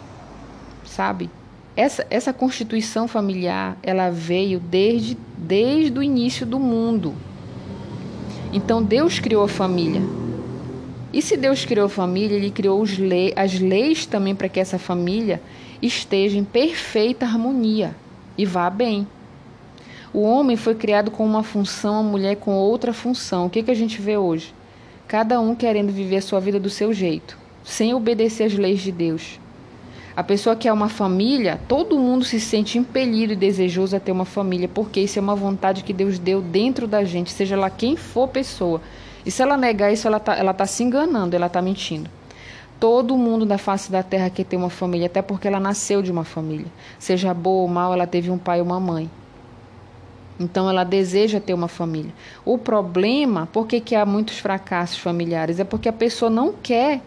sabe? 0.83 1.29
Essa, 1.75 2.07
essa 2.09 2.33
constituição 2.33 3.07
familiar, 3.07 3.77
ela 3.83 4.09
veio 4.09 4.59
desde, 4.59 5.15
desde 5.37 5.99
o 5.99 6.01
início 6.01 6.43
do 6.43 6.59
mundo. 6.59 7.13
Então 8.53 8.81
Deus 8.81 9.19
criou 9.19 9.43
a 9.43 9.47
família. 9.47 10.01
E 11.11 11.21
se 11.21 11.37
Deus 11.37 11.63
criou 11.63 11.85
a 11.85 11.89
família, 11.89 12.35
Ele 12.35 12.51
criou 12.51 12.83
le 12.83 13.33
as 13.35 13.59
leis 13.59 14.05
também 14.05 14.35
para 14.35 14.49
que 14.49 14.59
essa 14.59 14.77
família 14.77 15.41
esteja 15.81 16.37
em 16.37 16.43
perfeita 16.43 17.25
harmonia 17.25 17.95
e 18.37 18.45
vá 18.45 18.69
bem. 18.69 19.07
O 20.13 20.21
homem 20.21 20.55
foi 20.55 20.75
criado 20.75 21.11
com 21.11 21.25
uma 21.25 21.43
função, 21.43 21.99
a 21.99 22.03
mulher 22.03 22.35
com 22.37 22.55
outra 22.55 22.93
função. 22.93 23.45
O 23.45 23.49
que, 23.49 23.63
que 23.63 23.71
a 23.71 23.75
gente 23.75 24.01
vê 24.01 24.17
hoje? 24.17 24.53
Cada 25.07 25.39
um 25.39 25.53
querendo 25.53 25.91
viver 25.91 26.17
a 26.17 26.21
sua 26.21 26.39
vida 26.39 26.59
do 26.59 26.69
seu 26.69 26.93
jeito, 26.93 27.37
sem 27.63 27.93
obedecer 27.93 28.45
às 28.45 28.53
leis 28.53 28.81
de 28.81 28.91
Deus. 28.91 29.39
A 30.15 30.23
pessoa 30.23 30.55
que 30.55 30.65
é 30.65 30.71
uma 30.71 30.87
família, 30.87 31.59
todo 31.67 31.99
mundo 31.99 32.23
se 32.23 32.39
sente 32.39 32.77
impelido 32.77 33.33
e 33.33 33.35
desejoso 33.35 33.97
a 33.97 33.99
ter 33.99 34.13
uma 34.13 34.23
família, 34.23 34.67
porque 34.67 35.01
isso 35.01 35.19
é 35.19 35.21
uma 35.21 35.35
vontade 35.35 35.83
que 35.83 35.91
Deus 35.91 36.17
deu 36.17 36.41
dentro 36.41 36.87
da 36.87 37.03
gente, 37.03 37.31
seja 37.31 37.57
lá 37.57 37.69
quem 37.69 37.97
for 37.97 38.29
pessoa. 38.29 38.81
E 39.25 39.31
se 39.31 39.41
ela 39.41 39.57
negar 39.57 39.91
isso, 39.91 40.07
ela 40.07 40.17
está 40.17 40.37
ela 40.37 40.53
tá 40.53 40.65
se 40.65 40.83
enganando, 40.83 41.35
ela 41.35 41.47
está 41.47 41.61
mentindo. 41.61 42.09
Todo 42.79 43.17
mundo 43.17 43.45
da 43.45 43.57
face 43.57 43.91
da 43.91 44.03
terra 44.03 44.29
quer 44.29 44.45
ter 44.45 44.55
uma 44.55 44.69
família, 44.69 45.07
até 45.07 45.21
porque 45.21 45.49
ela 45.49 45.59
nasceu 45.59 46.01
de 46.01 46.11
uma 46.11 46.23
família. 46.23 46.67
Seja 46.97 47.33
boa 47.33 47.63
ou 47.63 47.67
mal, 47.67 47.93
ela 47.93 48.07
teve 48.07 48.31
um 48.31 48.37
pai 48.37 48.59
ou 48.61 48.65
uma 48.65 48.79
mãe. 48.79 49.09
Então 50.39 50.69
ela 50.69 50.85
deseja 50.85 51.41
ter 51.41 51.53
uma 51.53 51.67
família. 51.67 52.13
O 52.45 52.57
problema, 52.57 53.49
por 53.51 53.67
que, 53.67 53.81
que 53.81 53.95
há 53.95 54.05
muitos 54.05 54.37
fracassos 54.37 54.97
familiares? 54.97 55.59
É 55.59 55.65
porque 55.65 55.89
a 55.89 55.93
pessoa 55.93 56.29
não 56.29 56.53
quer 56.53 57.01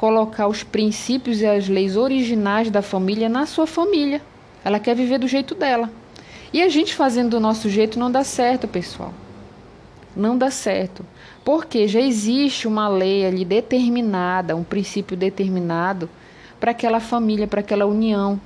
colocar 0.00 0.48
os 0.48 0.62
princípios 0.62 1.42
e 1.42 1.46
as 1.46 1.68
leis 1.68 1.94
originais 1.94 2.70
da 2.70 2.80
família 2.80 3.28
na 3.28 3.44
sua 3.44 3.66
família. 3.66 4.22
Ela 4.64 4.80
quer 4.80 4.96
viver 4.96 5.18
do 5.18 5.28
jeito 5.28 5.54
dela. 5.54 5.90
E 6.54 6.62
a 6.62 6.70
gente 6.70 6.94
fazendo 6.94 7.32
do 7.32 7.38
nosso 7.38 7.68
jeito 7.68 7.98
não 7.98 8.10
dá 8.10 8.24
certo, 8.24 8.66
pessoal. 8.66 9.12
Não 10.16 10.38
dá 10.38 10.50
certo. 10.50 11.04
Porque 11.44 11.86
já 11.86 12.00
existe 12.00 12.66
uma 12.66 12.88
lei 12.88 13.26
ali 13.26 13.44
determinada, 13.44 14.56
um 14.56 14.64
princípio 14.64 15.14
determinado 15.18 16.08
para 16.58 16.70
aquela 16.70 16.98
família, 16.98 17.46
para 17.46 17.60
aquela 17.60 17.84
união. 17.84 18.40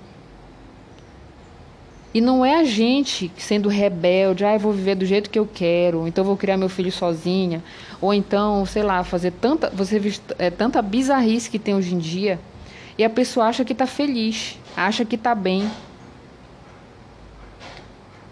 E 2.13 2.21
não 2.21 2.45
é 2.45 2.57
a 2.57 2.65
gente 2.65 3.31
sendo 3.37 3.69
rebelde, 3.69 4.45
ah, 4.45 4.55
eu 4.55 4.61
vou 4.61 4.73
viver 4.73 4.97
do 4.97 5.07
jeito 5.07 5.31
que 5.31 5.39
eu 5.39 5.49
quero, 5.53 6.07
então 6.09 6.25
vou 6.25 6.37
criar 6.37 6.57
meu 6.57 6.69
filho 6.69 6.91
sozinha, 6.91 7.63
ou 8.05 8.13
então, 8.13 8.67
sei 8.67 8.83
lá, 8.83 9.03
fazer 9.03 9.31
tanta, 9.31 9.71
você 9.71 9.99
é, 10.39 10.51
tanta 10.51 10.83
bizarrice 10.83 11.49
que 11.49 11.59
tem 11.59 11.75
hoje 11.75 11.95
em 11.95 11.99
dia, 11.99 12.39
e 12.99 13.03
a 13.03 13.09
pessoa 13.09 13.47
acha 13.47 13.65
que 13.65 13.73
está 13.73 13.87
feliz, 13.87 14.59
acha 14.77 15.07
que 15.07 15.15
está 15.15 15.35
bem. 15.35 15.71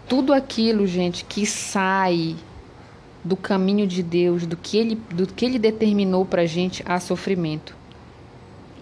Tudo 0.07 0.31
aquilo, 0.31 0.85
gente, 0.85 1.25
que 1.25 1.43
sai 1.47 2.35
do 3.23 3.35
caminho 3.35 3.87
de 3.87 4.03
Deus, 4.03 4.45
do 4.45 4.55
que 4.55 4.77
ele, 4.77 4.93
do 5.09 5.25
que 5.25 5.43
ele 5.43 5.57
determinou 5.57 6.23
para 6.23 6.45
gente, 6.45 6.83
há 6.85 6.99
sofrimento. 6.99 7.75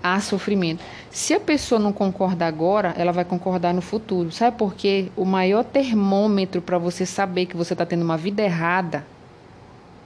Há 0.03 0.19
sofrimento. 0.19 0.83
Se 1.09 1.33
a 1.33 1.39
pessoa 1.39 1.79
não 1.79 1.93
concorda 1.93 2.45
agora, 2.45 2.93
ela 2.97 3.13
vai 3.13 3.23
concordar 3.23 3.73
no 3.73 3.81
futuro. 3.81 4.29
Sabe 4.29 4.57
por 4.57 4.73
quê? 4.73 5.09
O 5.15 5.23
maior 5.23 5.63
termômetro 5.63 6.61
para 6.61 6.77
você 6.77 7.05
saber 7.05 7.45
que 7.45 7.55
você 7.55 7.71
está 7.71 7.85
tendo 7.85 8.03
uma 8.03 8.17
vida 8.17 8.41
errada, 8.41 9.05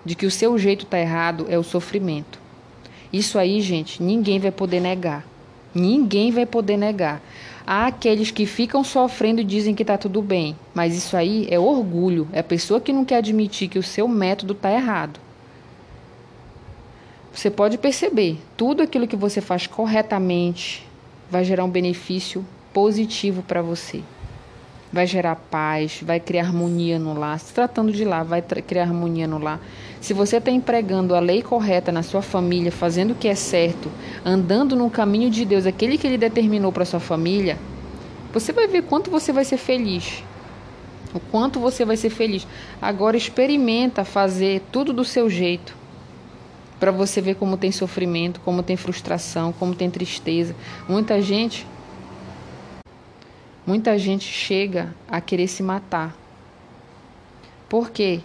de 0.05 0.15
que 0.15 0.25
o 0.25 0.31
seu 0.31 0.57
jeito 0.57 0.85
está 0.85 0.99
errado, 0.99 1.47
é 1.49 1.57
o 1.57 1.63
sofrimento. 1.63 2.39
Isso 3.11 3.39
aí, 3.39 3.59
gente, 3.61 4.01
ninguém 4.03 4.39
vai 4.39 4.51
poder 4.51 4.79
negar. 4.79 5.25
Ninguém 5.73 6.31
vai 6.31 6.45
poder 6.45 6.77
negar. 6.77 7.21
Há 7.67 7.87
aqueles 7.87 8.29
que 8.29 8.45
ficam 8.45 8.83
sofrendo 8.83 9.41
e 9.41 9.43
dizem 9.43 9.73
que 9.73 9.81
está 9.81 9.97
tudo 9.97 10.21
bem, 10.21 10.55
mas 10.73 10.95
isso 10.95 11.17
aí 11.17 11.47
é 11.49 11.57
orgulho, 11.57 12.27
é 12.31 12.39
a 12.39 12.43
pessoa 12.43 12.79
que 12.79 12.93
não 12.93 13.03
quer 13.03 13.17
admitir 13.17 13.67
que 13.67 13.79
o 13.79 13.83
seu 13.83 14.07
método 14.07 14.53
está 14.53 14.71
errado. 14.71 15.19
Você 17.33 17.49
pode 17.49 17.77
perceber, 17.77 18.37
tudo 18.55 18.83
aquilo 18.83 19.07
que 19.07 19.15
você 19.15 19.41
faz 19.41 19.67
corretamente 19.67 20.87
vai 21.29 21.43
gerar 21.43 21.65
um 21.65 21.69
benefício 21.69 22.45
positivo 22.71 23.41
para 23.41 23.61
você. 23.61 24.01
Vai 24.95 25.05
gerar 25.05 25.35
paz, 25.35 25.99
vai 26.01 26.21
criar 26.21 26.43
harmonia 26.43 26.97
no 26.97 27.13
lar. 27.13 27.37
Se 27.37 27.53
tratando 27.53 27.91
de 27.91 28.05
lá, 28.05 28.23
vai 28.23 28.41
criar 28.41 28.83
harmonia 28.83 29.27
no 29.27 29.37
lar. 29.37 29.59
Se 29.99 30.13
você 30.13 30.37
está 30.37 30.49
empregando 30.49 31.13
a 31.13 31.19
lei 31.19 31.41
correta 31.41 31.91
na 31.91 32.01
sua 32.01 32.21
família, 32.21 32.71
fazendo 32.71 33.11
o 33.11 33.15
que 33.15 33.27
é 33.27 33.35
certo, 33.35 33.91
andando 34.23 34.73
no 34.73 34.89
caminho 34.89 35.29
de 35.29 35.43
Deus, 35.43 35.65
aquele 35.65 35.97
que 35.97 36.07
Ele 36.07 36.17
determinou 36.17 36.71
para 36.71 36.85
sua 36.85 37.01
família, 37.01 37.57
você 38.31 38.53
vai 38.53 38.69
ver 38.69 38.83
quanto 38.83 39.11
você 39.11 39.33
vai 39.33 39.43
ser 39.43 39.57
feliz. 39.57 40.23
O 41.13 41.19
quanto 41.19 41.59
você 41.59 41.83
vai 41.83 41.97
ser 41.97 42.09
feliz. 42.09 42.47
Agora 42.81 43.17
experimenta 43.17 44.05
fazer 44.05 44.61
tudo 44.71 44.93
do 44.93 45.03
seu 45.03 45.29
jeito. 45.29 45.75
Para 46.79 46.91
você 46.91 47.19
ver 47.19 47.35
como 47.35 47.57
tem 47.57 47.69
sofrimento, 47.69 48.39
como 48.45 48.63
tem 48.63 48.77
frustração, 48.77 49.51
como 49.51 49.75
tem 49.75 49.89
tristeza. 49.89 50.55
Muita 50.87 51.21
gente 51.21 51.67
muita 53.65 53.97
gente 53.97 54.25
chega 54.25 54.93
a 55.07 55.19
querer 55.19 55.47
se 55.47 55.63
matar. 55.63 56.15
Por 57.67 57.89
quê? 57.91 58.21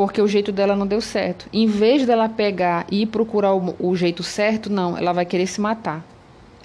porque 0.00 0.22
o 0.22 0.26
jeito 0.26 0.50
dela 0.50 0.74
não 0.74 0.86
deu 0.86 1.00
certo. 1.00 1.46
Em 1.52 1.66
vez 1.66 2.06
dela 2.06 2.26
pegar 2.26 2.86
e 2.90 3.04
procurar 3.04 3.54
o, 3.54 3.74
o 3.78 3.94
jeito 3.94 4.22
certo, 4.22 4.70
não, 4.70 4.96
ela 4.96 5.12
vai 5.12 5.26
querer 5.26 5.46
se 5.46 5.60
matar. 5.60 6.02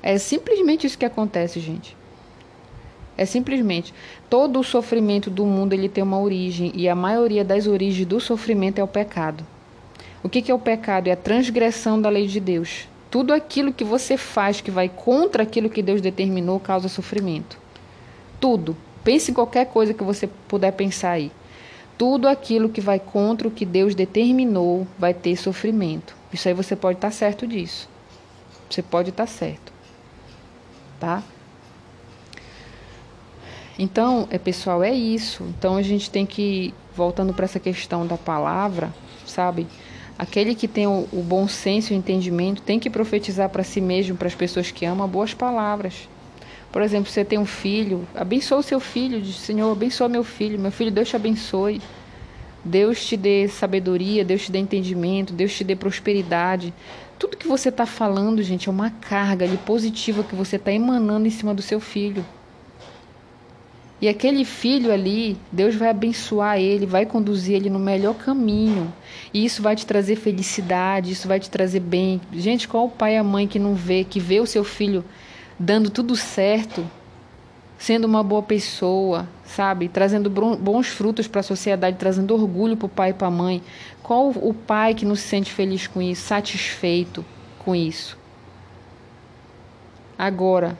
É 0.01 0.17
simplesmente 0.17 0.87
isso 0.87 0.97
que 0.97 1.03
acontece, 1.03 1.59
gente. 1.59 1.97
É 3.17 3.25
simplesmente 3.25 3.93
todo 4.29 4.59
o 4.59 4.63
sofrimento 4.63 5.29
do 5.29 5.45
mundo 5.45 5.73
ele 5.73 5.89
tem 5.89 6.03
uma 6.03 6.19
origem 6.19 6.71
e 6.75 6.87
a 6.87 6.95
maioria 6.95 7.43
das 7.43 7.67
origens 7.67 8.07
do 8.07 8.21
sofrimento 8.21 8.79
é 8.79 8.83
o 8.83 8.87
pecado. 8.87 9.45
O 10.23 10.29
que, 10.29 10.41
que 10.41 10.49
é 10.49 10.55
o 10.55 10.59
pecado? 10.59 11.07
É 11.07 11.11
a 11.11 11.17
transgressão 11.17 12.01
da 12.01 12.09
lei 12.09 12.27
de 12.27 12.39
Deus. 12.39 12.87
Tudo 13.11 13.33
aquilo 13.33 13.73
que 13.73 13.83
você 13.83 14.15
faz 14.15 14.59
que 14.61 14.71
vai 14.71 14.89
contra 14.89 15.43
aquilo 15.43 15.69
que 15.69 15.81
Deus 15.81 16.01
determinou 16.01 16.57
causa 16.59 16.89
sofrimento. 16.89 17.64
Tudo. 18.39 18.75
Pense 19.03 19.31
em 19.31 19.33
qualquer 19.33 19.67
coisa 19.67 19.93
que 19.93 20.03
você 20.03 20.27
puder 20.47 20.71
pensar 20.71 21.11
aí. 21.11 21.31
Tudo 21.97 22.27
aquilo 22.27 22.69
que 22.69 22.81
vai 22.81 22.99
contra 22.99 23.47
o 23.47 23.51
que 23.51 23.65
Deus 23.65 23.95
determinou 23.95 24.87
vai 24.97 25.13
ter 25.13 25.35
sofrimento. 25.37 26.15
Isso 26.33 26.47
aí 26.47 26.53
você 26.53 26.75
pode 26.75 26.97
estar 26.97 27.11
certo 27.11 27.47
disso. 27.47 27.87
Você 28.69 28.81
pode 28.81 29.09
estar 29.09 29.27
certo. 29.27 29.71
Tá? 30.99 31.23
Então, 33.77 34.27
é, 34.31 34.37
pessoal, 34.37 34.83
é 34.83 34.91
isso. 34.91 35.43
Então 35.57 35.75
a 35.75 35.81
gente 35.81 36.09
tem 36.09 36.25
que, 36.25 36.73
voltando 36.95 37.33
para 37.33 37.45
essa 37.45 37.59
questão 37.59 38.07
da 38.07 38.17
palavra, 38.17 38.93
sabe? 39.25 39.67
Aquele 40.17 40.55
que 40.55 40.67
tem 40.67 40.87
o, 40.87 41.07
o 41.11 41.21
bom 41.21 41.47
senso 41.47 41.91
e 41.91 41.95
o 41.95 41.99
entendimento 41.99 42.61
tem 42.61 42.79
que 42.79 42.89
profetizar 42.89 43.49
para 43.49 43.63
si 43.63 43.81
mesmo, 43.81 44.15
para 44.15 44.27
as 44.27 44.35
pessoas 44.35 44.71
que 44.71 44.85
amam, 44.85 45.07
boas 45.07 45.33
palavras. 45.33 46.07
Por 46.75 46.81
exemplo, 46.81 47.09
você 47.09 47.23
tem 47.23 47.39
um 47.39 47.45
filho, 47.45 48.05
abençoa 48.13 48.57
o 48.57 48.61
seu 48.61 48.81
filho, 48.81 49.21
diz, 49.21 49.37
Senhor, 49.37 49.71
abençoa 49.71 50.09
meu 50.09 50.25
filho, 50.25 50.59
meu 50.59 50.73
filho, 50.73 50.91
Deus 50.91 51.07
te 51.07 51.15
abençoe. 51.15 51.81
Deus 52.65 53.05
te 53.05 53.15
dê 53.15 53.47
sabedoria, 53.47 54.25
Deus 54.25 54.41
te 54.41 54.51
dê 54.51 54.59
entendimento, 54.59 55.31
Deus 55.31 55.55
te 55.55 55.63
dê 55.63 55.73
prosperidade. 55.73 56.73
Tudo 57.17 57.37
que 57.37 57.47
você 57.47 57.69
está 57.69 57.85
falando, 57.85 58.43
gente, 58.43 58.67
é 58.67 58.71
uma 58.73 58.89
carga 58.89 59.45
ali 59.45 59.55
positiva 59.55 60.21
que 60.21 60.35
você 60.35 60.57
está 60.57 60.69
emanando 60.69 61.25
em 61.25 61.29
cima 61.29 61.53
do 61.53 61.61
seu 61.61 61.79
filho. 61.79 62.25
E 64.01 64.09
aquele 64.09 64.43
filho 64.43 64.91
ali, 64.91 65.37
Deus 65.49 65.75
vai 65.75 65.87
abençoar 65.87 66.59
ele, 66.59 66.85
vai 66.85 67.05
conduzir 67.05 67.55
ele 67.55 67.69
no 67.69 67.79
melhor 67.79 68.15
caminho. 68.15 68.93
E 69.33 69.45
isso 69.45 69.61
vai 69.61 69.77
te 69.77 69.85
trazer 69.85 70.17
felicidade, 70.17 71.13
isso 71.13 71.25
vai 71.25 71.39
te 71.39 71.49
trazer 71.49 71.79
bem. 71.79 72.19
Gente, 72.33 72.67
qual 72.67 72.87
o 72.87 72.91
pai 72.91 73.13
e 73.13 73.17
a 73.17 73.23
mãe 73.23 73.47
que 73.47 73.59
não 73.59 73.75
vê, 73.75 74.03
que 74.03 74.19
vê 74.19 74.41
o 74.41 74.45
seu 74.45 74.65
filho 74.65 75.05
dando 75.59 75.89
tudo 75.89 76.15
certo, 76.15 76.85
sendo 77.77 78.05
uma 78.05 78.23
boa 78.23 78.43
pessoa, 78.43 79.27
sabe? 79.45 79.89
Trazendo 79.89 80.29
bons 80.29 80.87
frutos 80.87 81.27
para 81.27 81.41
a 81.41 81.43
sociedade, 81.43 81.97
trazendo 81.97 82.33
orgulho 82.33 82.77
para 82.77 82.85
o 82.85 82.89
pai 82.89 83.09
e 83.11 83.13
para 83.13 83.27
a 83.27 83.31
mãe. 83.31 83.61
Qual 84.01 84.29
o 84.29 84.53
pai 84.53 84.93
que 84.93 85.05
não 85.05 85.15
se 85.15 85.23
sente 85.23 85.51
feliz 85.51 85.87
com 85.87 86.01
isso, 86.01 86.23
satisfeito 86.23 87.25
com 87.59 87.75
isso? 87.75 88.17
Agora, 90.17 90.77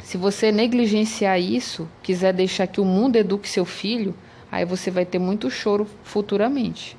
se 0.00 0.16
você 0.16 0.50
negligenciar 0.52 1.40
isso, 1.40 1.88
quiser 2.02 2.32
deixar 2.32 2.66
que 2.66 2.80
o 2.80 2.84
mundo 2.84 3.16
eduque 3.16 3.48
seu 3.48 3.64
filho, 3.64 4.14
aí 4.50 4.64
você 4.64 4.90
vai 4.90 5.04
ter 5.04 5.18
muito 5.18 5.50
choro 5.50 5.86
futuramente. 6.02 6.96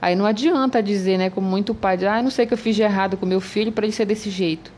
Aí 0.00 0.14
não 0.14 0.26
adianta 0.26 0.82
dizer, 0.82 1.16
né, 1.16 1.30
como 1.30 1.48
muito 1.48 1.74
pai 1.74 1.96
ah, 2.06 2.22
não 2.22 2.30
sei 2.30 2.44
o 2.44 2.48
que 2.48 2.54
eu 2.54 2.58
fiz 2.58 2.76
de 2.76 2.82
errado 2.82 3.16
com 3.16 3.24
meu 3.24 3.40
filho 3.40 3.72
para 3.72 3.84
ele 3.84 3.92
ser 3.92 4.04
desse 4.04 4.30
jeito. 4.30 4.73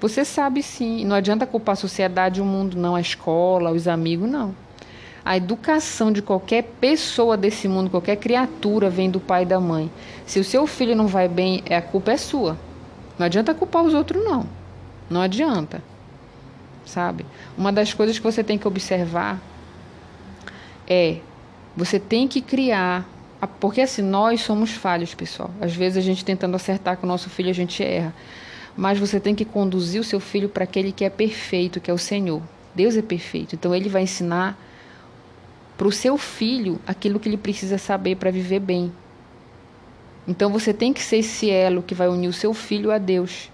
Você 0.00 0.24
sabe 0.24 0.62
sim, 0.62 1.04
não 1.04 1.16
adianta 1.16 1.46
culpar 1.46 1.72
a 1.72 1.76
sociedade, 1.76 2.40
o 2.40 2.44
mundo, 2.44 2.76
não, 2.76 2.94
a 2.94 3.00
escola, 3.00 3.72
os 3.72 3.88
amigos, 3.88 4.28
não. 4.30 4.54
A 5.24 5.36
educação 5.36 6.12
de 6.12 6.22
qualquer 6.22 6.62
pessoa 6.80 7.36
desse 7.36 7.68
mundo, 7.68 7.90
qualquer 7.90 8.16
criatura, 8.16 8.88
vem 8.88 9.10
do 9.10 9.20
pai 9.20 9.42
e 9.42 9.46
da 9.46 9.60
mãe. 9.60 9.90
Se 10.24 10.38
o 10.38 10.44
seu 10.44 10.66
filho 10.66 10.94
não 10.94 11.06
vai 11.06 11.28
bem, 11.28 11.62
a 11.68 11.82
culpa 11.82 12.12
é 12.12 12.16
sua. 12.16 12.56
Não 13.18 13.26
adianta 13.26 13.52
culpar 13.52 13.82
os 13.82 13.92
outros, 13.92 14.24
não. 14.24 14.46
Não 15.10 15.20
adianta 15.20 15.82
sabe? 16.88 17.24
Uma 17.56 17.72
das 17.72 17.92
coisas 17.92 18.18
que 18.18 18.24
você 18.24 18.42
tem 18.42 18.58
que 18.58 18.66
observar 18.66 19.40
é 20.86 21.18
você 21.76 22.00
tem 22.00 22.26
que 22.26 22.40
criar, 22.40 23.06
porque 23.60 23.82
assim 23.82 24.02
nós 24.02 24.40
somos 24.40 24.70
falhos, 24.72 25.14
pessoal. 25.14 25.50
Às 25.60 25.74
vezes 25.74 25.98
a 25.98 26.00
gente 26.00 26.24
tentando 26.24 26.56
acertar 26.56 26.96
com 26.96 27.06
o 27.06 27.08
nosso 27.08 27.30
filho 27.30 27.50
a 27.50 27.54
gente 27.54 27.84
erra, 27.84 28.12
mas 28.78 28.96
você 28.96 29.18
tem 29.18 29.34
que 29.34 29.44
conduzir 29.44 30.00
o 30.00 30.04
seu 30.04 30.20
filho 30.20 30.48
para 30.48 30.62
aquele 30.62 30.92
que 30.92 31.04
é 31.04 31.10
perfeito, 31.10 31.80
que 31.80 31.90
é 31.90 31.94
o 31.94 31.98
Senhor. 31.98 32.40
Deus 32.76 32.96
é 32.96 33.02
perfeito, 33.02 33.56
então 33.56 33.74
ele 33.74 33.88
vai 33.88 34.02
ensinar 34.02 34.56
para 35.76 35.88
o 35.88 35.90
seu 35.90 36.16
filho 36.16 36.78
aquilo 36.86 37.18
que 37.18 37.28
ele 37.28 37.36
precisa 37.36 37.76
saber 37.76 38.14
para 38.14 38.30
viver 38.30 38.60
bem. 38.60 38.92
Então 40.28 40.52
você 40.52 40.72
tem 40.72 40.92
que 40.92 41.02
ser 41.02 41.16
esse 41.16 41.50
elo 41.50 41.82
que 41.82 41.92
vai 41.92 42.06
unir 42.06 42.28
o 42.28 42.32
seu 42.32 42.54
filho 42.54 42.92
a 42.92 42.98
Deus. 42.98 43.50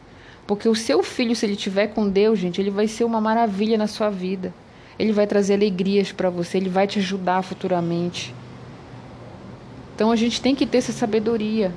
Porque 0.47 0.69
o 0.69 0.75
seu 0.75 1.02
filho, 1.02 1.35
se 1.35 1.47
ele 1.47 1.57
tiver 1.57 1.87
com 1.87 2.07
Deus, 2.07 2.38
gente, 2.38 2.61
ele 2.61 2.71
vai 2.71 2.87
ser 2.87 3.04
uma 3.04 3.21
maravilha 3.21 3.78
na 3.78 3.87
sua 3.87 4.11
vida. 4.11 4.52
Ele 4.99 5.12
vai 5.12 5.26
trazer 5.26 5.54
alegrias 5.54 6.12
para 6.12 6.28
você, 6.28 6.59
ele 6.59 6.69
vai 6.69 6.87
te 6.87 6.99
ajudar 6.99 7.40
futuramente. 7.40 8.35
Então 9.95 10.12
a 10.12 10.16
gente 10.16 10.43
tem 10.43 10.54
que 10.54 10.66
ter 10.66 10.78
essa 10.78 10.93
sabedoria, 10.93 11.73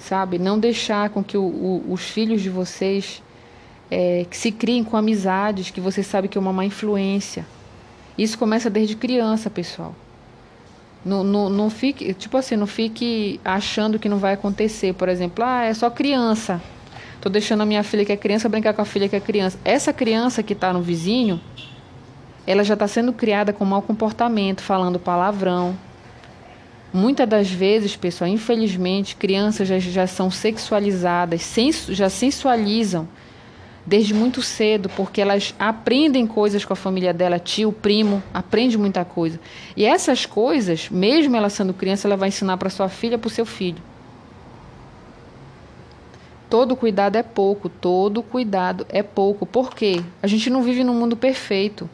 sabe? 0.00 0.38
Não 0.38 0.58
deixar 0.58 1.10
com 1.10 1.22
que 1.22 1.36
o, 1.36 1.42
o, 1.42 1.92
os 1.92 2.02
filhos 2.02 2.42
de 2.42 2.50
vocês 2.50 3.22
é, 3.90 4.26
se 4.30 4.50
criem 4.50 4.82
com 4.82 4.96
amizades 4.96 5.70
que 5.70 5.80
você 5.80 6.02
sabe 6.02 6.28
que 6.28 6.38
é 6.38 6.40
uma 6.40 6.52
má 6.52 6.64
influência. 6.64 7.46
Isso 8.16 8.38
começa 8.38 8.68
desde 8.68 8.96
criança, 8.96 9.48
pessoal. 9.48 9.94
Não, 11.04 11.24
não, 11.24 11.48
não 11.48 11.70
fique, 11.70 12.12
tipo 12.12 12.36
assim, 12.36 12.56
não 12.56 12.66
fique 12.66 13.40
achando 13.44 13.98
que 13.98 14.08
não 14.08 14.18
vai 14.18 14.34
acontecer. 14.34 14.92
Por 14.94 15.08
exemplo, 15.08 15.44
ah, 15.44 15.64
é 15.64 15.72
só 15.72 15.88
criança. 15.88 16.60
Estou 17.16 17.30
deixando 17.30 17.62
a 17.62 17.66
minha 17.66 17.82
filha 17.82 18.04
que 18.04 18.12
é 18.12 18.16
criança 18.16 18.48
brincar 18.48 18.74
com 18.74 18.82
a 18.82 18.84
filha 18.84 19.08
que 19.08 19.16
é 19.16 19.20
criança. 19.20 19.58
Essa 19.64 19.92
criança 19.92 20.42
que 20.42 20.52
está 20.52 20.72
no 20.72 20.82
vizinho, 20.82 21.40
ela 22.46 22.64
já 22.64 22.74
está 22.74 22.86
sendo 22.86 23.12
criada 23.12 23.52
com 23.52 23.64
mau 23.64 23.82
comportamento, 23.82 24.62
falando 24.62 24.98
palavrão. 24.98 25.76
Muitas 26.92 27.28
das 27.28 27.50
vezes, 27.50 27.94
pessoal, 27.94 28.28
infelizmente, 28.28 29.14
crianças 29.14 29.68
já, 29.68 29.78
já 29.78 30.06
são 30.06 30.30
sexualizadas, 30.30 31.54
já 31.88 32.08
sensualizam 32.08 33.08
desde 33.86 34.12
muito 34.12 34.42
cedo, 34.42 34.88
porque 34.90 35.20
elas 35.20 35.54
aprendem 35.58 36.26
coisas 36.26 36.64
com 36.64 36.72
a 36.72 36.76
família 36.76 37.12
dela, 37.12 37.38
tio, 37.38 37.72
primo, 37.72 38.22
aprende 38.34 38.76
muita 38.76 39.04
coisa. 39.04 39.38
E 39.76 39.84
essas 39.84 40.26
coisas, 40.26 40.88
mesmo 40.90 41.36
ela 41.36 41.48
sendo 41.48 41.72
criança, 41.72 42.08
ela 42.08 42.16
vai 42.16 42.28
ensinar 42.28 42.56
para 42.56 42.70
sua 42.70 42.88
filha, 42.88 43.18
para 43.18 43.28
o 43.28 43.30
seu 43.30 43.46
filho. 43.46 43.82
Todo 46.48 46.74
cuidado 46.74 47.16
é 47.16 47.22
pouco, 47.22 47.68
todo 47.68 48.22
cuidado 48.22 48.84
é 48.88 49.02
pouco. 49.02 49.46
Por 49.46 49.72
quê? 49.72 50.02
A 50.20 50.26
gente 50.26 50.50
não 50.50 50.64
vive 50.64 50.82
num 50.82 50.94
mundo 50.94 51.16
perfeito. 51.16 51.88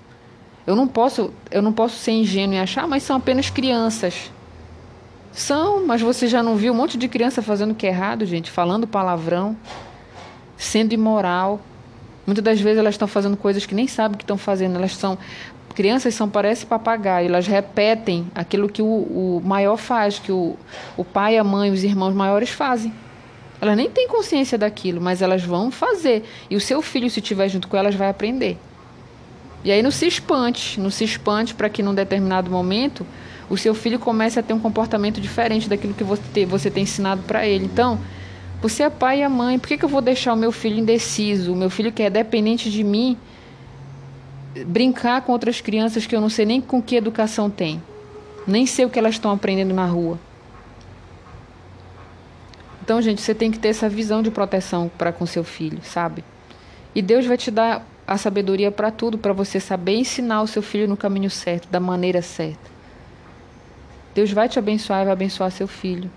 Eu 0.66 0.74
não 0.74 0.88
posso, 0.88 1.30
eu 1.50 1.60
não 1.60 1.72
posso 1.72 1.96
ser 1.98 2.12
ingênuo 2.12 2.56
e 2.56 2.58
achar, 2.58 2.88
mas 2.88 3.02
são 3.02 3.16
apenas 3.16 3.50
crianças. 3.50 4.30
São, 5.36 5.84
mas 5.84 6.00
você 6.00 6.26
já 6.26 6.42
não 6.42 6.56
viu 6.56 6.72
um 6.72 6.76
monte 6.76 6.96
de 6.96 7.06
criança 7.08 7.42
fazendo 7.42 7.72
o 7.72 7.74
que 7.74 7.86
é 7.86 7.90
errado, 7.90 8.24
gente, 8.24 8.50
falando 8.50 8.86
palavrão, 8.86 9.54
sendo 10.56 10.94
imoral. 10.94 11.60
Muitas 12.24 12.42
das 12.42 12.58
vezes 12.58 12.78
elas 12.78 12.94
estão 12.94 13.06
fazendo 13.06 13.36
coisas 13.36 13.66
que 13.66 13.74
nem 13.74 13.86
sabem 13.86 14.16
que 14.16 14.24
estão 14.24 14.38
fazendo. 14.38 14.76
Elas 14.76 14.96
são 14.96 15.18
crianças 15.74 16.14
são 16.14 16.26
parece 16.26 16.64
papagaio, 16.64 17.28
elas 17.28 17.46
repetem 17.46 18.26
aquilo 18.34 18.66
que 18.66 18.80
o, 18.80 18.86
o 18.86 19.42
maior 19.44 19.76
faz, 19.76 20.18
que 20.18 20.32
o, 20.32 20.56
o 20.96 21.04
pai, 21.04 21.36
a 21.36 21.44
mãe, 21.44 21.70
os 21.70 21.84
irmãos 21.84 22.14
maiores 22.14 22.48
fazem. 22.48 22.90
Elas 23.60 23.76
nem 23.76 23.90
têm 23.90 24.08
consciência 24.08 24.56
daquilo, 24.56 25.02
mas 25.02 25.20
elas 25.20 25.44
vão 25.44 25.70
fazer. 25.70 26.24
E 26.48 26.56
o 26.56 26.60
seu 26.62 26.80
filho, 26.80 27.10
se 27.10 27.20
estiver 27.20 27.50
junto 27.50 27.68
com 27.68 27.76
elas, 27.76 27.94
vai 27.94 28.08
aprender. 28.08 28.56
E 29.62 29.70
aí 29.70 29.82
não 29.82 29.90
se 29.90 30.06
espante, 30.06 30.80
não 30.80 30.88
se 30.88 31.04
espante 31.04 31.54
para 31.54 31.68
que 31.68 31.82
num 31.82 31.94
determinado 31.94 32.50
momento 32.50 33.06
o 33.48 33.56
seu 33.56 33.74
filho 33.74 33.98
comece 33.98 34.38
a 34.38 34.42
ter 34.42 34.52
um 34.52 34.58
comportamento 34.58 35.20
diferente 35.20 35.68
daquilo 35.68 35.94
que 35.94 36.04
você, 36.04 36.44
você 36.44 36.70
tem 36.70 36.82
ensinado 36.82 37.22
para 37.22 37.46
ele. 37.46 37.64
Então, 37.64 37.98
você 38.60 38.82
é 38.82 38.90
pai 38.90 39.20
e 39.20 39.22
a 39.22 39.28
mãe, 39.28 39.58
por 39.58 39.68
que, 39.68 39.78
que 39.78 39.84
eu 39.84 39.88
vou 39.88 40.00
deixar 40.00 40.32
o 40.32 40.36
meu 40.36 40.50
filho 40.50 40.78
indeciso, 40.78 41.52
o 41.52 41.56
meu 41.56 41.70
filho 41.70 41.92
que 41.92 42.02
é 42.02 42.10
dependente 42.10 42.70
de 42.70 42.82
mim, 42.82 43.16
brincar 44.66 45.20
com 45.22 45.32
outras 45.32 45.60
crianças 45.60 46.06
que 46.06 46.16
eu 46.16 46.20
não 46.20 46.28
sei 46.28 46.46
nem 46.46 46.60
com 46.60 46.82
que 46.82 46.96
educação 46.96 47.50
tem, 47.50 47.82
nem 48.46 48.66
sei 48.66 48.84
o 48.84 48.90
que 48.90 48.98
elas 48.98 49.14
estão 49.14 49.30
aprendendo 49.30 49.74
na 49.74 49.86
rua? 49.86 50.18
Então, 52.82 53.02
gente, 53.02 53.20
você 53.20 53.34
tem 53.34 53.50
que 53.50 53.58
ter 53.58 53.68
essa 53.68 53.88
visão 53.88 54.22
de 54.22 54.30
proteção 54.30 54.90
para 54.96 55.12
com 55.12 55.26
seu 55.26 55.42
filho, 55.42 55.80
sabe? 55.82 56.24
E 56.94 57.02
Deus 57.02 57.26
vai 57.26 57.36
te 57.36 57.50
dar 57.50 57.84
a 58.06 58.16
sabedoria 58.16 58.70
para 58.70 58.90
tudo, 58.90 59.18
para 59.18 59.32
você 59.32 59.58
saber 59.58 59.96
ensinar 59.96 60.40
o 60.42 60.46
seu 60.46 60.62
filho 60.62 60.86
no 60.86 60.96
caminho 60.96 61.28
certo, 61.28 61.68
da 61.68 61.80
maneira 61.80 62.22
certa. 62.22 62.75
Deus 64.16 64.32
vai 64.32 64.48
te 64.48 64.58
abençoar 64.58 65.02
e 65.02 65.04
vai 65.04 65.12
abençoar 65.12 65.50
seu 65.50 65.68
filho. 65.68 66.10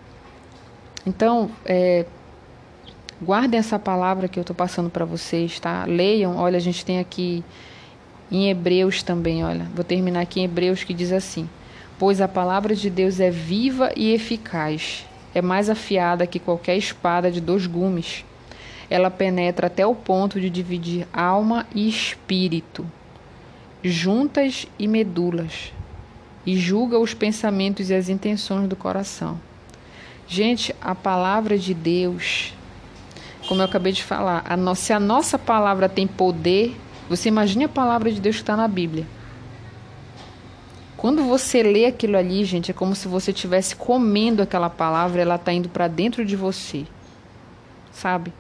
Então, 1.05 1.51
é, 1.65 2.05
guardem 3.21 3.59
essa 3.59 3.77
palavra 3.77 4.29
que 4.29 4.39
eu 4.39 4.41
estou 4.41 4.55
passando 4.55 4.89
para 4.89 5.03
vocês, 5.03 5.59
tá? 5.59 5.83
Leiam. 5.83 6.37
Olha, 6.37 6.55
a 6.55 6.61
gente 6.61 6.85
tem 6.85 6.97
aqui 6.97 7.43
em 8.31 8.49
Hebreus 8.49 9.03
também, 9.03 9.43
olha. 9.43 9.67
Vou 9.75 9.83
terminar 9.83 10.21
aqui 10.21 10.39
em 10.39 10.45
Hebreus 10.45 10.81
que 10.81 10.93
diz 10.93 11.11
assim: 11.11 11.49
Pois 11.97 12.21
a 12.21 12.27
palavra 12.27 12.73
de 12.73 12.89
Deus 12.89 13.19
é 13.19 13.29
viva 13.29 13.91
e 13.97 14.13
eficaz 14.13 15.05
é 15.35 15.41
mais 15.41 15.69
afiada 15.69 16.25
que 16.25 16.39
qualquer 16.39 16.77
espada 16.77 17.29
de 17.29 17.41
dois 17.41 17.67
gumes. 17.67 18.23
Ela 18.89 19.11
penetra 19.11 19.67
até 19.67 19.85
o 19.85 19.93
ponto 19.93 20.39
de 20.39 20.49
dividir 20.49 21.05
alma 21.13 21.67
e 21.75 21.87
espírito, 21.87 22.89
juntas 23.83 24.65
e 24.79 24.87
medulas, 24.87 25.73
e 26.49 26.57
julga 26.57 26.97
os 26.97 27.13
pensamentos 27.13 27.91
e 27.91 27.93
as 27.93 28.09
intenções 28.09 28.67
do 28.67 28.75
coração. 28.75 29.39
Gente, 30.27 30.75
a 30.81 30.95
palavra 30.95 31.59
de 31.59 31.75
Deus, 31.75 32.55
como 33.47 33.61
eu 33.61 33.65
acabei 33.65 33.93
de 33.93 34.03
falar, 34.03 34.43
a 34.49 34.75
se 34.75 34.91
a 34.91 34.99
nossa 34.99 35.37
palavra 35.37 35.87
tem 35.87 36.07
poder, 36.07 36.75
você 37.07 37.29
imagine 37.29 37.65
a 37.65 37.69
palavra 37.69 38.11
de 38.11 38.19
Deus 38.19 38.37
que 38.37 38.41
está 38.41 38.57
na 38.57 38.67
Bíblia. 38.67 39.05
Quando 40.97 41.23
você 41.23 41.61
lê 41.61 41.85
aquilo 41.85 42.17
ali, 42.17 42.43
gente, 42.43 42.71
é 42.71 42.73
como 42.73 42.95
se 42.95 43.07
você 43.07 43.29
estivesse 43.29 43.75
comendo 43.75 44.41
aquela 44.41 44.71
palavra, 44.71 45.21
ela 45.21 45.35
está 45.35 45.53
indo 45.53 45.69
para 45.69 45.87
dentro 45.87 46.25
de 46.25 46.35
você. 46.35 46.87
Sabe? 47.91 48.33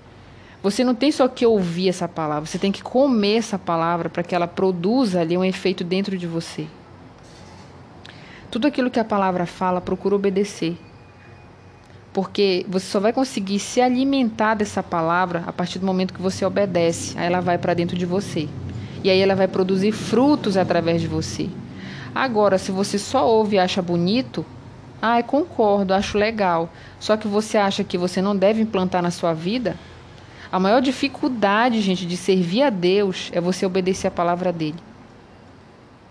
Você 0.63 0.83
não 0.83 0.95
tem 0.95 1.11
só 1.11 1.27
que 1.27 1.45
ouvir 1.45 1.89
essa 1.89 2.07
palavra, 2.07 2.47
você 2.47 2.57
tem 2.57 2.71
que 2.71 2.81
comer 2.81 3.37
essa 3.37 3.59
palavra 3.59 4.09
para 4.09 4.23
que 4.23 4.33
ela 4.33 4.47
produza 4.47 5.21
ali 5.21 5.37
um 5.37 5.45
efeito 5.45 5.83
dentro 5.83 6.17
de 6.17 6.25
você. 6.25 6.65
Tudo 8.51 8.67
aquilo 8.67 8.89
que 8.89 8.99
a 8.99 9.05
palavra 9.05 9.45
fala, 9.45 9.79
procura 9.79 10.15
obedecer. 10.15 10.75
Porque 12.11 12.65
você 12.67 12.87
só 12.87 12.99
vai 12.99 13.13
conseguir 13.13 13.59
se 13.59 13.79
alimentar 13.79 14.55
dessa 14.55 14.81
palavra 14.81 15.43
a 15.45 15.53
partir 15.53 15.77
do 15.77 15.85
momento 15.85 16.13
que 16.13 16.21
você 16.21 16.43
obedece. 16.43 17.17
Aí 17.17 17.27
ela 17.27 17.41
vai 17.41 17.59
para 17.59 17.75
dentro 17.75 17.95
de 17.95 18.07
você. 18.07 18.49
E 19.03 19.09
aí 19.09 19.19
ela 19.19 19.35
vai 19.35 19.47
produzir 19.47 19.91
frutos 19.91 20.57
através 20.57 20.99
de 20.99 21.07
você. 21.07 21.47
Agora, 22.13 22.57
se 22.57 22.71
você 22.71 22.97
só 22.97 23.27
ouve 23.27 23.55
e 23.55 23.59
acha 23.59 23.83
bonito, 23.83 24.43
ah, 24.99 25.21
concordo, 25.21 25.93
acho 25.93 26.17
legal. 26.17 26.69
Só 26.99 27.15
que 27.15 27.27
você 27.27 27.55
acha 27.55 27.83
que 27.83 27.99
você 27.99 28.19
não 28.19 28.35
deve 28.35 28.61
implantar 28.61 29.03
na 29.03 29.11
sua 29.11 29.33
vida? 29.33 29.75
A 30.51 30.59
maior 30.59 30.81
dificuldade, 30.81 31.79
gente, 31.79 32.03
de 32.03 32.17
servir 32.17 32.63
a 32.63 32.71
Deus 32.71 33.29
é 33.31 33.39
você 33.39 33.63
obedecer 33.63 34.07
a 34.07 34.11
palavra 34.11 34.51
dele. 34.51 34.88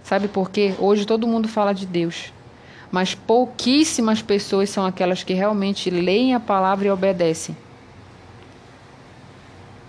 Sabe 0.09 0.27
por 0.27 0.51
quê? 0.51 0.73
Hoje 0.79 1.05
todo 1.05 1.27
mundo 1.27 1.49
fala 1.49 1.75
de 1.75 1.85
Deus, 1.85 2.33
mas 2.91 3.15
pouquíssimas 3.15 4.23
pessoas 4.23 4.71
são 4.71 4.87
aquelas 4.87 5.23
que 5.23 5.35
realmente 5.35 5.91
leem 5.91 6.33
a 6.33 6.41
palavra 6.41 6.89
e 6.89 6.91
obedecem. 6.91 7.55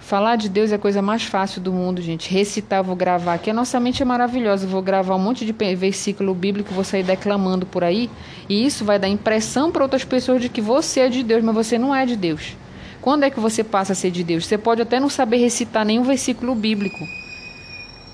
Falar 0.02 0.36
de 0.36 0.50
Deus 0.50 0.74
é 0.74 0.76
a 0.76 0.78
coisa 0.78 1.02
mais 1.02 1.24
fácil 1.24 1.62
do 1.62 1.72
mundo, 1.72 2.02
gente. 2.02 2.30
Recitar, 2.30 2.84
vou 2.84 2.98
gravar 2.98 3.36
aqui. 3.36 3.50
A 3.50 3.54
nossa 3.54 3.80
mente 3.80 4.04
é 4.04 4.06
maravilhosa. 4.06 4.68
vou 4.68 4.82
gravar 4.82 5.16
um 5.16 5.20
monte 5.20 5.46
de 5.46 5.54
versículo 5.54 6.34
bíblico, 6.34 6.74
vou 6.74 6.84
sair 6.84 7.04
declamando 7.04 7.66
por 7.66 7.86
aí. 7.86 8.10
E 8.50 8.66
isso 8.66 8.84
vai 8.84 9.00
dar 9.00 9.08
impressão 9.08 9.72
para 9.72 9.84
outras 9.84 10.04
pessoas 10.04 10.42
de 10.42 10.50
que 10.50 10.60
você 10.60 11.00
é 11.00 11.08
de 11.08 11.24
Deus, 11.24 11.42
mas 11.42 11.56
você 11.56 11.78
não 11.78 11.96
é 11.96 12.06
de 12.06 12.18
Deus. 12.18 12.58
Quando 13.02 13.24
é 13.24 13.30
que 13.30 13.40
você 13.40 13.64
passa 13.64 13.94
a 13.94 13.96
ser 13.96 14.12
de 14.12 14.26
Deus? 14.26 14.46
Você 14.46 14.58
pode 14.58 14.82
até 14.82 15.00
não 15.00 15.08
saber 15.08 15.38
recitar 15.38 15.86
nenhum 15.86 16.04
versículo 16.04 16.54
bíblico. 16.56 17.19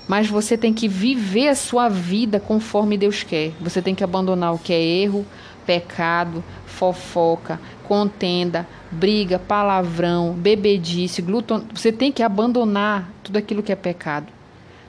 Mas 0.08 0.28
você 0.28 0.56
tem 0.56 0.72
que 0.72 0.86
viver 0.86 1.48
a 1.48 1.54
sua 1.54 1.88
vida 1.88 2.38
conforme 2.38 2.96
Deus 2.96 3.22
quer. 3.22 3.52
Você 3.60 3.82
tem 3.82 3.94
que 3.94 4.04
abandonar 4.04 4.54
o 4.54 4.58
que 4.58 4.72
é 4.72 4.80
erro, 4.80 5.26
pecado, 5.66 6.44
fofoca, 6.64 7.60
contenda, 7.84 8.66
briga, 8.90 9.38
palavrão, 9.38 10.32
bebedice, 10.32 11.20
glúton. 11.20 11.62
Você 11.74 11.90
tem 11.90 12.12
que 12.12 12.22
abandonar 12.22 13.10
tudo 13.22 13.36
aquilo 13.36 13.62
que 13.62 13.72
é 13.72 13.76
pecado. 13.76 14.32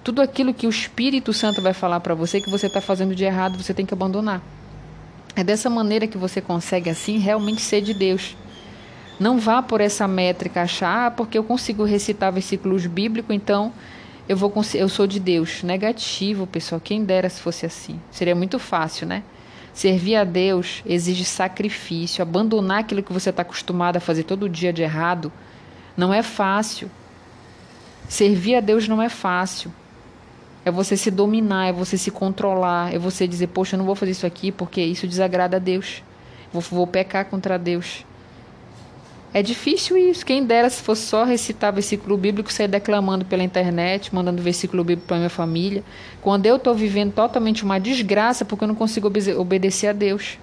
Tudo 0.04 0.22
aquilo 0.22 0.54
que 0.54 0.68
o 0.68 0.70
Espírito 0.70 1.34
Santo 1.34 1.62
vai 1.62 1.74
falar 1.74 2.00
para 2.00 2.14
você 2.14 2.40
que 2.40 2.50
você 2.50 2.68
está 2.68 2.80
fazendo 2.80 3.16
de 3.16 3.26
errado, 3.26 3.62
você 3.62 3.74
tem 3.74 3.86
que 3.86 3.94
abandonar. 3.94 4.42
É 5.36 5.44
dessa 5.44 5.70
maneira 5.70 6.08
que 6.08 6.18
você 6.18 6.40
consegue, 6.40 6.90
assim, 6.90 7.18
realmente 7.18 7.62
ser 7.62 7.82
de 7.82 7.94
Deus. 7.94 8.36
Não 9.20 9.40
vá 9.40 9.62
por 9.62 9.82
essa 9.82 10.08
métrica 10.08 10.62
achar, 10.62 11.08
ah, 11.08 11.12
porque 11.12 11.38
eu 11.38 11.44
consigo 11.44 11.84
recitar 11.84 12.32
versículos 12.32 12.86
bíblicos, 12.86 13.36
então 13.36 13.74
eu, 14.28 14.36
vou, 14.36 14.54
eu 14.74 14.90
sou 14.90 15.08
de 15.08 15.20
Deus. 15.20 15.64
Negativo, 15.64 16.46
pessoal. 16.46 16.82
Quem 16.82 17.04
dera 17.04 17.30
se 17.30 17.42
fosse 17.42 17.66
assim. 17.66 18.00
Seria 18.12 18.36
muito 18.36 18.60
fácil, 18.60 19.08
né? 19.08 19.24
Servir 19.74 20.16
a 20.16 20.24
Deus 20.24 20.82
exige 20.88 21.24
sacrifício, 21.24 22.22
abandonar 22.24 22.80
aquilo 22.80 23.04
que 23.04 23.14
você 23.14 23.30
está 23.30 23.44
acostumado 23.44 23.98
a 23.98 24.00
fazer 24.00 24.24
todo 24.24 24.50
dia 24.50 24.74
de 24.74 24.82
errado. 24.82 25.32
Não 25.96 26.12
é 26.12 26.24
fácil. 26.24 26.90
Servir 28.10 28.56
a 28.56 28.60
Deus 28.60 28.88
não 28.88 29.02
é 29.02 29.08
fácil. 29.08 29.72
É 30.66 30.72
você 30.72 30.98
se 30.98 31.12
dominar, 31.12 31.68
é 31.68 31.72
você 31.72 31.98
se 31.98 32.10
controlar, 32.10 32.94
é 32.94 32.98
você 32.98 33.28
dizer, 33.28 33.48
poxa, 33.48 33.76
eu 33.76 33.78
não 33.78 33.86
vou 33.86 33.96
fazer 33.96 34.12
isso 34.12 34.26
aqui 34.26 34.52
porque 34.52 34.82
isso 34.82 35.08
desagrada 35.08 35.58
a 35.58 35.60
Deus. 35.60 36.04
Vou, 36.52 36.62
vou 36.62 36.88
pecar 36.88 37.26
contra 37.26 37.58
Deus. 37.60 38.04
É 39.34 39.44
difícil 39.44 39.98
isso. 39.98 40.26
Quem 40.26 40.44
dera 40.44 40.70
se 40.70 40.82
fosse 40.82 41.04
só 41.04 41.24
recitar 41.24 41.74
versículo 41.74 42.18
bíblico, 42.18 42.52
sair 42.52 42.68
declamando 42.68 43.26
pela 43.26 43.44
internet, 43.44 44.14
mandando 44.14 44.42
versículo 44.42 44.84
bíblico 44.84 45.08
para 45.08 45.18
minha 45.18 45.30
família. 45.30 45.84
Quando 46.22 46.46
eu 46.46 46.56
estou 46.56 46.74
vivendo 46.74 47.14
totalmente 47.14 47.64
uma 47.64 47.80
desgraça 47.80 48.46
porque 48.46 48.64
eu 48.64 48.68
não 48.68 48.76
consigo 48.76 49.12
obedecer 49.38 49.88
a 49.88 49.94
Deus. 49.94 50.40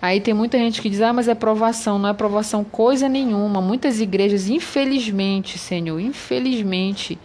Aí 0.00 0.20
tem 0.20 0.34
muita 0.34 0.58
gente 0.58 0.82
que 0.82 0.90
diz: 0.90 1.00
ah, 1.00 1.12
mas 1.12 1.28
é 1.28 1.34
provação. 1.34 1.96
Não 1.98 2.08
é 2.08 2.12
provação 2.12 2.64
coisa 2.64 3.08
nenhuma. 3.08 3.60
Muitas 3.60 4.00
igrejas, 4.00 4.48
infelizmente, 4.48 5.58
Senhor, 5.58 6.00
infelizmente, 6.00 7.16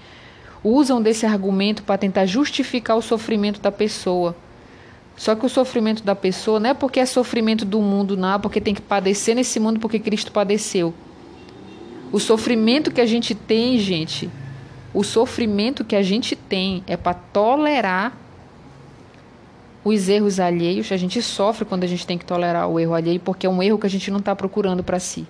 usam 0.64 1.02
desse 1.02 1.26
argumento 1.26 1.82
para 1.82 1.98
tentar 1.98 2.28
justificar 2.28 2.96
o 2.96 3.02
sofrimento 3.02 3.60
da 3.60 3.72
pessoa. 3.72 4.36
Só 5.18 5.36
que 5.36 5.46
o 5.46 5.50
sofrimento 5.50 6.04
da 6.04 6.16
pessoa 6.16 6.60
não 6.60 6.70
é 6.70 6.74
porque 6.76 7.00
é 7.00 7.06
sofrimento 7.06 7.66
do 7.66 7.82
mundo, 7.82 8.16
não, 8.16 8.36
é 8.36 8.38
porque 8.38 8.62
tem 8.62 8.76
que 8.76 8.82
padecer 8.82 9.36
nesse 9.36 9.60
mundo 9.60 9.80
porque 9.80 9.98
Cristo 9.98 10.32
padeceu. 10.32 10.94
O 12.12 12.20
sofrimento 12.20 12.92
que 12.92 13.02
a 13.02 13.06
gente 13.06 13.34
tem, 13.34 13.80
gente, 13.80 14.30
o 14.94 15.04
sofrimento 15.04 15.84
que 15.84 15.96
a 15.96 16.04
gente 16.04 16.36
tem 16.36 16.84
é 16.86 16.96
para 16.96 17.16
tolerar 17.16 18.16
os 19.84 20.08
erros 20.08 20.40
alheios. 20.40 20.92
A 20.92 20.98
gente 20.98 21.20
sofre 21.22 21.66
quando 21.66 21.84
a 21.84 21.88
gente 21.88 22.06
tem 22.06 22.18
que 22.18 22.26
tolerar 22.26 22.68
o 22.68 22.80
erro 22.80 22.94
alheio 22.94 23.20
porque 23.20 23.48
é 23.48 23.50
um 23.50 23.62
erro 23.62 23.80
que 23.80 23.88
a 23.88 23.90
gente 23.90 24.12
não 24.12 24.20
está 24.20 24.36
procurando 24.36 24.84
para 24.84 25.00
si. 25.00 25.28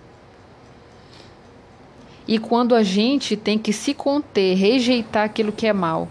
E 2.27 2.37
quando 2.37 2.75
a 2.75 2.83
gente 2.83 3.37
tem 3.37 3.57
que 3.57 3.71
se 3.71 3.93
conter, 3.93 4.55
rejeitar 4.57 5.23
aquilo 5.23 5.53
que 5.53 5.65
é 5.65 5.71
mal, 5.71 6.09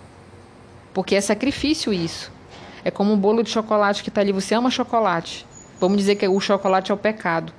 porque 0.95 1.15
é 1.15 1.21
sacrifício 1.21 1.93
isso. 1.93 2.35
É 2.87 2.91
como 2.93 3.13
um 3.13 3.19
bolo 3.19 3.43
de 3.43 3.51
chocolate 3.51 4.01
que 4.01 4.11
está 4.11 4.21
ali. 4.21 4.31
Você 4.31 4.55
ama 4.55 4.71
chocolate. 4.71 5.45
Vamos 5.81 5.99
dizer 5.99 6.15
que 6.15 6.29
o 6.29 6.39
chocolate 6.39 6.93
é 6.93 6.95
o 6.95 6.97
pecado. 6.97 7.53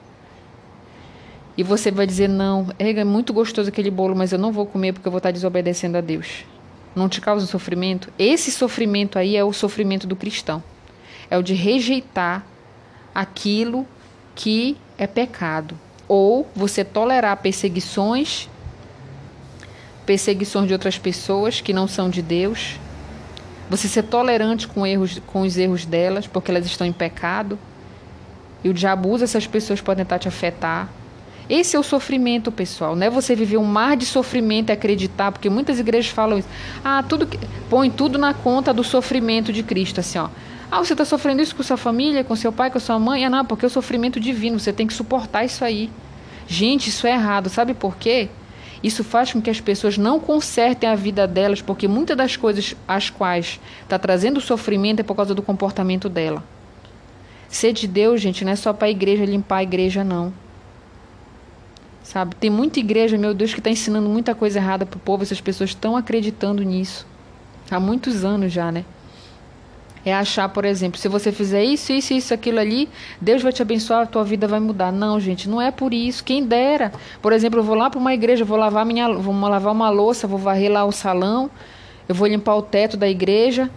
E 1.57 1.63
você 1.63 1.91
vai 1.91 2.07
dizer: 2.07 2.29
Não, 2.29 2.67
é 2.79 3.03
muito 3.03 3.33
gostoso 3.33 3.67
aquele 3.67 3.91
bolo, 3.91 4.15
mas 4.15 4.31
eu 4.31 4.39
não 4.39 4.53
vou 4.53 4.65
comer 4.65 4.93
porque 4.93 5.05
eu 5.05 5.11
vou 5.11 5.17
estar 5.17 5.31
desobedecendo 5.31 5.97
a 5.97 6.01
Deus. 6.01 6.45
Não 6.95 7.09
te 7.09 7.19
causa 7.19 7.45
sofrimento? 7.45 8.09
Esse 8.17 8.51
sofrimento 8.51 9.19
aí 9.19 9.35
é 9.35 9.43
o 9.43 9.51
sofrimento 9.51 10.07
do 10.07 10.15
cristão. 10.15 10.63
É 11.29 11.37
o 11.37 11.43
de 11.43 11.53
rejeitar 11.53 12.45
aquilo 13.13 13.85
que 14.33 14.77
é 14.97 15.05
pecado. 15.05 15.77
Ou 16.07 16.47
você 16.55 16.85
tolerar 16.85 17.35
perseguições, 17.35 18.47
perseguições 20.05 20.67
de 20.67 20.73
outras 20.73 20.97
pessoas 20.97 21.59
que 21.59 21.73
não 21.73 21.85
são 21.85 22.09
de 22.09 22.21
Deus, 22.21 22.79
você 23.69 23.87
ser 23.87 24.03
tolerante 24.03 24.67
com, 24.67 24.85
erros, 24.85 25.21
com 25.27 25.41
os 25.41 25.57
erros 25.57 25.85
delas, 25.85 26.27
porque 26.27 26.51
elas 26.51 26.65
estão 26.65 26.85
em 26.87 26.93
pecado. 26.93 27.57
E 28.63 28.69
o 28.69 28.73
diabo 28.73 29.09
usa 29.09 29.25
essas 29.25 29.45
pessoas 29.45 29.81
para 29.81 29.95
tentar 29.95 30.19
te 30.19 30.27
afetar. 30.27 30.89
Esse 31.49 31.75
é 31.75 31.79
o 31.79 31.83
sofrimento, 31.83 32.51
pessoal. 32.51 32.95
Não 32.95 33.07
é 33.07 33.09
você 33.09 33.33
viver 33.35 33.57
um 33.57 33.63
mar 33.63 33.95
de 33.95 34.05
sofrimento 34.05 34.69
e 34.69 34.73
acreditar, 34.73 35.31
porque 35.31 35.49
muitas 35.49 35.79
igrejas 35.79 36.11
falam 36.11 36.39
isso. 36.39 36.47
Ah, 36.83 37.03
tudo 37.07 37.25
que... 37.25 37.39
põe 37.69 37.89
tudo 37.89 38.17
na 38.17 38.33
conta 38.33 38.73
do 38.73 38.83
sofrimento 38.83 39.53
de 39.53 39.63
Cristo, 39.63 39.99
assim, 39.99 40.19
ó. 40.19 40.27
Ah, 40.69 40.79
você 40.79 40.93
está 40.93 41.05
sofrendo 41.05 41.41
isso 41.41 41.55
com 41.55 41.63
sua 41.63 41.77
família, 41.77 42.23
com 42.25 42.35
seu 42.35 42.51
pai, 42.51 42.69
com 42.69 42.79
sua 42.79 42.99
mãe? 42.99 43.23
Ah, 43.23 43.29
não, 43.29 43.45
porque 43.45 43.63
é 43.65 43.67
o 43.67 43.69
sofrimento 43.69 44.19
divino. 44.19 44.59
Você 44.59 44.73
tem 44.73 44.85
que 44.85 44.93
suportar 44.93 45.45
isso 45.45 45.63
aí. 45.63 45.89
Gente, 46.45 46.89
isso 46.89 47.07
é 47.07 47.11
errado. 47.11 47.47
Sabe 47.47 47.73
por 47.73 47.95
quê? 47.95 48.27
Isso 48.87 49.03
faz 49.03 49.33
com 49.33 49.41
que 49.41 49.49
as 49.49 49.59
pessoas 49.59 49.97
não 49.97 50.17
consertem 50.17 50.89
a 50.89 50.95
vida 50.95 51.27
delas, 51.27 51.61
porque 51.61 51.89
muitas 51.89 52.15
das 52.15 52.37
coisas 52.37 52.73
às 52.87 53.09
quais 53.09 53.59
está 53.83 53.99
trazendo 53.99 54.39
sofrimento 54.39 55.01
é 55.01 55.03
por 55.03 55.13
causa 55.13 55.35
do 55.35 55.41
comportamento 55.41 56.07
dela. 56.07 56.41
Ser 57.49 57.73
de 57.73 57.85
Deus, 57.85 58.21
gente, 58.21 58.45
não 58.45 58.53
é 58.53 58.55
só 58.55 58.71
para 58.71 58.87
a 58.87 58.89
igreja 58.89 59.25
limpar 59.25 59.57
a 59.57 59.63
igreja, 59.63 60.05
não. 60.05 60.31
Sabe? 62.01 62.33
Tem 62.35 62.49
muita 62.49 62.79
igreja, 62.79 63.17
meu 63.17 63.33
Deus, 63.33 63.53
que 63.53 63.59
está 63.59 63.69
ensinando 63.69 64.07
muita 64.07 64.33
coisa 64.33 64.57
errada 64.57 64.85
para 64.85 64.95
o 64.95 65.01
povo, 65.01 65.21
essas 65.21 65.41
pessoas 65.41 65.71
estão 65.71 65.97
acreditando 65.97 66.63
nisso. 66.63 67.05
Há 67.69 67.81
muitos 67.81 68.23
anos 68.23 68.53
já, 68.53 68.71
né? 68.71 68.85
É 70.09 70.13
achar, 70.13 70.47
por 70.49 70.65
exemplo, 70.65 70.99
se 70.99 71.07
você 71.07 71.31
fizer 71.31 71.63
isso, 71.63 71.91
isso, 71.91 72.13
isso, 72.13 72.33
aquilo 72.33 72.59
ali, 72.59 72.89
Deus 73.19 73.41
vai 73.41 73.51
te 73.51 73.61
abençoar, 73.61 74.03
a 74.03 74.05
tua 74.05 74.23
vida 74.23 74.47
vai 74.47 74.59
mudar. 74.59 74.91
Não, 74.91 75.19
gente, 75.19 75.49
não 75.49 75.61
é 75.61 75.71
por 75.71 75.93
isso. 75.93 76.23
Quem 76.23 76.43
dera. 76.43 76.91
Por 77.21 77.33
exemplo, 77.33 77.59
eu 77.59 77.63
vou 77.63 77.75
lá 77.75 77.89
para 77.89 77.99
uma 77.99 78.13
igreja, 78.13 78.45
vou 78.45 78.57
lavar 78.57 78.85
minha, 78.85 79.11
vou 79.13 79.33
lavar 79.47 79.73
uma 79.73 79.89
louça, 79.89 80.27
vou 80.27 80.39
varrer 80.39 80.71
lá 80.71 80.85
o 80.85 80.91
salão, 80.91 81.49
eu 82.07 82.15
vou 82.15 82.27
limpar 82.27 82.55
o 82.55 82.61
teto 82.61 82.95
da 82.95 83.07
igreja. 83.07 83.69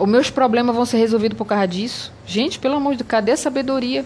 Os 0.00 0.08
meus 0.08 0.30
problemas 0.30 0.74
vão 0.74 0.86
ser 0.86 0.98
resolvidos 0.98 1.36
por 1.36 1.44
causa 1.44 1.66
disso. 1.66 2.12
Gente, 2.24 2.58
pelo 2.58 2.76
amor 2.76 2.92
de 2.92 2.98
Deus, 2.98 3.08
cadê 3.08 3.32
a 3.32 3.36
sabedoria? 3.36 4.04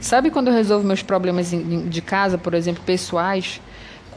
Sabe 0.00 0.30
quando 0.30 0.48
eu 0.48 0.54
resolvo 0.54 0.86
meus 0.86 1.02
problemas 1.02 1.50
de 1.50 2.00
casa, 2.00 2.38
por 2.38 2.54
exemplo, 2.54 2.82
pessoais? 2.86 3.60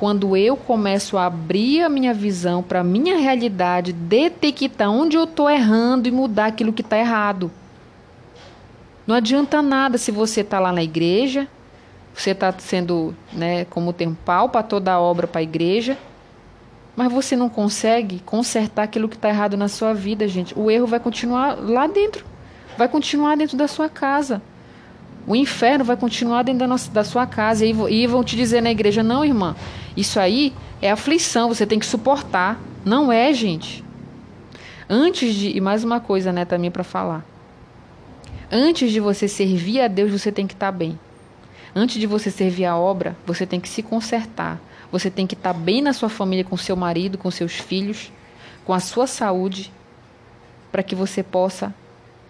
Quando 0.01 0.35
eu 0.35 0.57
começo 0.57 1.15
a 1.15 1.27
abrir 1.27 1.83
a 1.83 1.87
minha 1.87 2.11
visão 2.11 2.63
para 2.63 2.79
a 2.79 2.83
minha 2.83 3.19
realidade, 3.19 3.93
detectar 3.93 4.89
onde 4.89 5.15
eu 5.15 5.25
estou 5.25 5.47
errando 5.47 6.07
e 6.07 6.11
mudar 6.11 6.47
aquilo 6.47 6.73
que 6.73 6.81
está 6.81 6.97
errado. 6.97 7.51
Não 9.05 9.13
adianta 9.13 9.61
nada 9.61 9.99
se 9.99 10.09
você 10.09 10.41
está 10.41 10.59
lá 10.59 10.71
na 10.71 10.81
igreja, 10.81 11.47
você 12.15 12.31
está 12.31 12.51
sendo, 12.57 13.15
né, 13.31 13.65
como 13.65 13.93
tem 13.93 14.07
um 14.07 14.15
pau 14.15 14.49
para 14.49 14.63
toda 14.63 14.91
a 14.91 14.99
obra 14.99 15.27
para 15.27 15.39
a 15.39 15.43
igreja, 15.43 15.95
mas 16.95 17.13
você 17.13 17.35
não 17.35 17.47
consegue 17.47 18.21
consertar 18.25 18.81
aquilo 18.81 19.07
que 19.07 19.15
está 19.15 19.29
errado 19.29 19.55
na 19.55 19.67
sua 19.67 19.93
vida, 19.93 20.27
gente. 20.27 20.57
O 20.57 20.71
erro 20.71 20.87
vai 20.87 20.99
continuar 20.99 21.59
lá 21.59 21.85
dentro, 21.85 22.25
vai 22.75 22.87
continuar 22.87 23.37
dentro 23.37 23.55
da 23.55 23.67
sua 23.67 23.87
casa. 23.87 24.41
O 25.27 25.35
inferno 25.35 25.85
vai 25.85 25.95
continuar 25.95 26.41
dentro 26.41 26.61
da, 26.61 26.67
nossa, 26.67 26.89
da 26.89 27.03
sua 27.03 27.27
casa. 27.27 27.63
E, 27.63 27.69
e 27.69 28.07
vão 28.07 28.23
te 28.23 28.35
dizer 28.35 28.61
na 28.61 28.71
igreja: 28.71 29.03
não, 29.03 29.23
irmã, 29.23 29.55
isso 29.95 30.19
aí 30.19 30.53
é 30.81 30.91
aflição, 30.91 31.47
você 31.47 31.65
tem 31.65 31.79
que 31.79 31.85
suportar. 31.85 32.59
Não 32.83 33.11
é, 33.11 33.33
gente. 33.33 33.83
Antes 34.89 35.33
de. 35.35 35.55
E 35.55 35.61
mais 35.61 35.83
uma 35.83 35.99
coisa, 35.99 36.31
né, 36.31 36.45
também 36.45 36.71
para 36.71 36.83
falar. 36.83 37.25
Antes 38.51 38.91
de 38.91 38.99
você 38.99 39.27
servir 39.27 39.81
a 39.81 39.87
Deus, 39.87 40.11
você 40.11 40.31
tem 40.31 40.45
que 40.45 40.53
estar 40.53 40.71
tá 40.71 40.77
bem. 40.77 40.99
Antes 41.73 41.99
de 41.99 42.07
você 42.07 42.29
servir 42.29 42.65
a 42.65 42.77
obra, 42.77 43.15
você 43.25 43.45
tem 43.45 43.59
que 43.59 43.69
se 43.69 43.81
consertar. 43.81 44.59
Você 44.91 45.09
tem 45.09 45.25
que 45.25 45.35
estar 45.35 45.53
tá 45.53 45.59
bem 45.59 45.81
na 45.81 45.93
sua 45.93 46.09
família, 46.09 46.43
com 46.43 46.57
seu 46.57 46.75
marido, 46.75 47.17
com 47.17 47.31
seus 47.31 47.53
filhos, 47.53 48.11
com 48.65 48.73
a 48.73 48.79
sua 48.79 49.07
saúde, 49.07 49.71
para 50.69 50.83
que 50.83 50.95
você 50.95 51.23
possa 51.23 51.73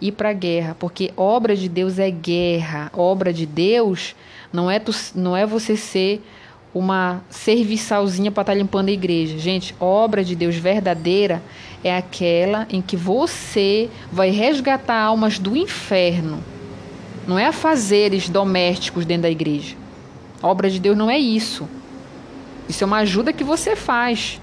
ir 0.00 0.12
para 0.12 0.30
a 0.30 0.32
guerra, 0.32 0.76
porque 0.78 1.12
obra 1.16 1.56
de 1.56 1.68
Deus 1.68 1.98
é 1.98 2.10
guerra. 2.10 2.90
Obra 2.92 3.32
de 3.32 3.46
Deus 3.46 4.14
não 4.52 4.70
é 4.70 4.78
tu, 4.78 4.92
não 5.14 5.36
é 5.36 5.46
você 5.46 5.76
ser 5.76 6.22
uma 6.74 7.22
serviçalzinha 7.28 8.30
para 8.30 8.42
estar 8.42 8.52
tá 8.52 8.58
limpando 8.58 8.88
a 8.88 8.92
igreja. 8.92 9.38
Gente, 9.38 9.74
obra 9.78 10.24
de 10.24 10.34
Deus 10.34 10.56
verdadeira 10.56 11.42
é 11.84 11.96
aquela 11.96 12.66
em 12.70 12.80
que 12.80 12.96
você 12.96 13.90
vai 14.10 14.30
resgatar 14.30 14.98
almas 14.98 15.38
do 15.38 15.56
inferno. 15.56 16.42
Não 17.26 17.38
é 17.38 17.46
a 17.46 17.52
fazeres 17.52 18.28
domésticos 18.28 19.04
dentro 19.04 19.22
da 19.22 19.30
igreja. 19.30 19.76
Obra 20.42 20.68
de 20.70 20.80
Deus 20.80 20.96
não 20.96 21.10
é 21.10 21.18
isso. 21.18 21.68
Isso 22.68 22.82
é 22.82 22.86
uma 22.86 22.98
ajuda 22.98 23.32
que 23.32 23.44
você 23.44 23.76
faz. 23.76 24.40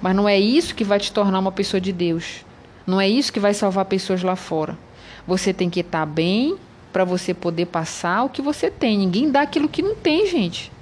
Mas 0.00 0.14
não 0.14 0.28
é 0.28 0.38
isso 0.38 0.74
que 0.74 0.84
vai 0.84 1.00
te 1.00 1.10
tornar 1.10 1.38
uma 1.38 1.50
pessoa 1.50 1.80
de 1.80 1.92
Deus. 1.92 2.44
Não 2.86 3.00
é 3.00 3.08
isso 3.08 3.32
que 3.32 3.40
vai 3.40 3.52
salvar 3.52 3.84
pessoas 3.86 4.22
lá 4.22 4.36
fora. 4.36 4.78
Você 5.26 5.52
tem 5.52 5.68
que 5.68 5.80
estar 5.80 6.06
bem 6.06 6.56
para 6.92 7.04
você 7.04 7.34
poder 7.34 7.66
passar 7.66 8.24
o 8.24 8.28
que 8.28 8.42
você 8.42 8.70
tem. 8.70 8.98
Ninguém 8.98 9.30
dá 9.30 9.42
aquilo 9.42 9.68
que 9.68 9.82
não 9.82 9.94
tem, 9.94 10.26
gente. 10.26 10.72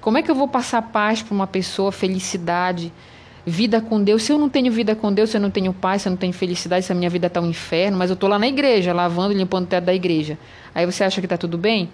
Como 0.00 0.16
é 0.16 0.22
que 0.22 0.30
eu 0.30 0.34
vou 0.34 0.48
passar 0.48 0.80
paz 0.82 1.22
para 1.22 1.34
uma 1.34 1.46
pessoa, 1.46 1.92
felicidade, 1.92 2.92
vida 3.44 3.80
com 3.80 4.02
Deus, 4.02 4.22
se 4.22 4.32
eu 4.32 4.38
não 4.38 4.48
tenho 4.48 4.72
vida 4.72 4.94
com 4.94 5.12
Deus, 5.12 5.30
se 5.30 5.36
eu 5.36 5.40
não 5.40 5.50
tenho 5.50 5.72
paz, 5.72 6.02
se 6.02 6.08
eu 6.08 6.10
não 6.10 6.16
tenho 6.16 6.32
felicidade, 6.32 6.86
se 6.86 6.92
a 6.92 6.94
minha 6.94 7.10
vida 7.10 7.26
está 7.26 7.40
um 7.40 7.48
inferno, 7.48 7.98
mas 7.98 8.10
eu 8.10 8.14
estou 8.14 8.28
lá 8.28 8.38
na 8.38 8.48
igreja, 8.48 8.92
lavando 8.92 9.32
e 9.32 9.36
limpando 9.36 9.64
o 9.64 9.66
teto 9.66 9.84
da 9.84 9.94
igreja. 9.94 10.38
Aí 10.74 10.86
você 10.86 11.04
acha 11.04 11.20
que 11.20 11.26
está 11.26 11.36
tudo 11.36 11.58
bem? 11.58 11.90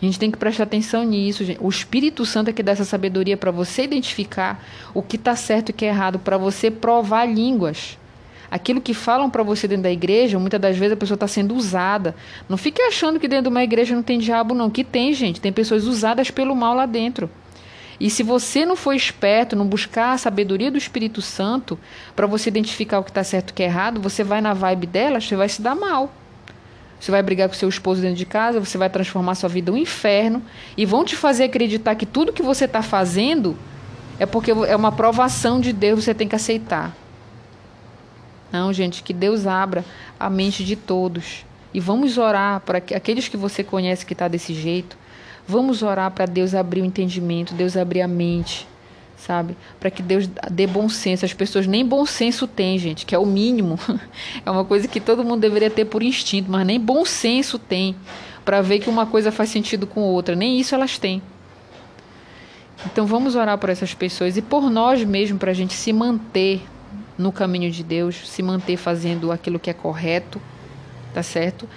A 0.00 0.04
gente 0.04 0.18
tem 0.18 0.30
que 0.30 0.36
prestar 0.36 0.64
atenção 0.64 1.02
nisso. 1.04 1.44
Gente. 1.44 1.58
O 1.60 1.68
Espírito 1.68 2.26
Santo 2.26 2.50
é 2.50 2.52
que 2.52 2.62
dá 2.62 2.72
essa 2.72 2.84
sabedoria 2.84 3.36
para 3.36 3.50
você 3.50 3.84
identificar 3.84 4.62
o 4.92 5.02
que 5.02 5.16
está 5.16 5.34
certo 5.34 5.70
e 5.70 5.72
o 5.72 5.74
que 5.74 5.86
é 5.86 5.88
errado, 5.88 6.18
para 6.18 6.36
você 6.36 6.70
provar 6.70 7.24
línguas. 7.24 7.98
Aquilo 8.56 8.80
que 8.80 8.94
falam 8.94 9.28
para 9.28 9.42
você 9.42 9.68
dentro 9.68 9.82
da 9.82 9.90
igreja, 9.90 10.38
muitas 10.38 10.58
das 10.58 10.78
vezes 10.78 10.94
a 10.94 10.96
pessoa 10.96 11.16
está 11.16 11.28
sendo 11.28 11.54
usada. 11.54 12.16
Não 12.48 12.56
fique 12.56 12.80
achando 12.80 13.20
que 13.20 13.28
dentro 13.28 13.44
de 13.44 13.48
uma 13.50 13.62
igreja 13.62 13.94
não 13.94 14.02
tem 14.02 14.18
diabo, 14.18 14.54
não. 14.54 14.70
Que 14.70 14.82
tem, 14.82 15.12
gente. 15.12 15.42
Tem 15.42 15.52
pessoas 15.52 15.84
usadas 15.84 16.30
pelo 16.30 16.56
mal 16.56 16.74
lá 16.74 16.86
dentro. 16.86 17.28
E 18.00 18.08
se 18.08 18.22
você 18.22 18.64
não 18.64 18.74
for 18.74 18.94
esperto, 18.94 19.54
não 19.54 19.66
buscar 19.66 20.12
a 20.12 20.18
sabedoria 20.18 20.70
do 20.70 20.78
Espírito 20.78 21.20
Santo 21.20 21.78
para 22.14 22.26
você 22.26 22.48
identificar 22.48 22.98
o 22.98 23.04
que 23.04 23.10
está 23.10 23.22
certo 23.22 23.50
e 23.50 23.52
o 23.52 23.54
que 23.54 23.62
é 23.62 23.66
errado, 23.66 24.00
você 24.00 24.24
vai 24.24 24.40
na 24.40 24.54
vibe 24.54 24.86
dela, 24.86 25.20
você 25.20 25.36
vai 25.36 25.50
se 25.50 25.60
dar 25.60 25.74
mal. 25.74 26.10
Você 26.98 27.10
vai 27.10 27.22
brigar 27.22 27.50
com 27.50 27.54
seu 27.54 27.68
esposo 27.68 28.00
dentro 28.00 28.16
de 28.16 28.24
casa, 28.24 28.58
você 28.58 28.78
vai 28.78 28.88
transformar 28.88 29.34
sua 29.34 29.50
vida 29.50 29.70
um 29.70 29.76
inferno 29.76 30.42
e 30.78 30.86
vão 30.86 31.04
te 31.04 31.14
fazer 31.14 31.44
acreditar 31.44 31.94
que 31.94 32.06
tudo 32.06 32.32
que 32.32 32.42
você 32.42 32.64
está 32.64 32.80
fazendo 32.80 33.54
é 34.18 34.24
porque 34.24 34.50
é 34.50 34.74
uma 34.74 34.92
provação 34.92 35.60
de 35.60 35.74
Deus, 35.74 36.04
você 36.04 36.14
tem 36.14 36.26
que 36.26 36.34
aceitar. 36.34 36.96
Não, 38.52 38.72
gente, 38.72 39.02
que 39.02 39.12
Deus 39.12 39.46
abra 39.46 39.84
a 40.18 40.30
mente 40.30 40.64
de 40.64 40.76
todos. 40.76 41.44
E 41.74 41.80
vamos 41.80 42.16
orar 42.16 42.60
para 42.60 42.78
aqueles 42.78 43.28
que 43.28 43.36
você 43.36 43.62
conhece 43.62 44.06
que 44.06 44.12
está 44.12 44.28
desse 44.28 44.54
jeito. 44.54 44.96
Vamos 45.46 45.82
orar 45.82 46.10
para 46.10 46.26
Deus 46.26 46.54
abrir 46.54 46.80
o 46.80 46.84
entendimento, 46.84 47.54
Deus 47.54 47.76
abrir 47.76 48.00
a 48.00 48.08
mente, 48.08 48.66
sabe? 49.16 49.56
Para 49.78 49.90
que 49.90 50.02
Deus 50.02 50.28
dê 50.50 50.66
bom 50.66 50.88
senso. 50.88 51.24
As 51.24 51.34
pessoas 51.34 51.66
nem 51.66 51.84
bom 51.84 52.06
senso 52.06 52.46
têm, 52.46 52.78
gente, 52.78 53.04
que 53.04 53.14
é 53.14 53.18
o 53.18 53.26
mínimo. 53.26 53.78
É 54.44 54.50
uma 54.50 54.64
coisa 54.64 54.88
que 54.88 55.00
todo 55.00 55.24
mundo 55.24 55.40
deveria 55.40 55.70
ter 55.70 55.84
por 55.84 56.02
instinto, 56.02 56.50
mas 56.50 56.66
nem 56.66 56.80
bom 56.80 57.04
senso 57.04 57.58
tem 57.58 57.96
para 58.44 58.62
ver 58.62 58.78
que 58.78 58.88
uma 58.88 59.06
coisa 59.06 59.32
faz 59.32 59.50
sentido 59.50 59.86
com 59.86 60.00
outra. 60.00 60.36
Nem 60.36 60.58
isso 60.58 60.74
elas 60.74 60.98
têm. 60.98 61.20
Então 62.86 63.04
vamos 63.06 63.34
orar 63.34 63.58
por 63.58 63.68
essas 63.70 63.92
pessoas 63.92 64.36
e 64.36 64.42
por 64.42 64.70
nós 64.70 65.02
mesmos, 65.02 65.38
para 65.38 65.50
a 65.50 65.54
gente 65.54 65.74
se 65.74 65.92
manter 65.92 66.62
no 67.18 67.32
caminho 67.32 67.70
de 67.70 67.82
Deus, 67.82 68.28
se 68.28 68.42
manter 68.42 68.76
fazendo 68.76 69.32
aquilo 69.32 69.58
que 69.58 69.70
é 69.70 69.72
correto, 69.72 70.40
tá 71.14 71.22
certo? 71.22 71.68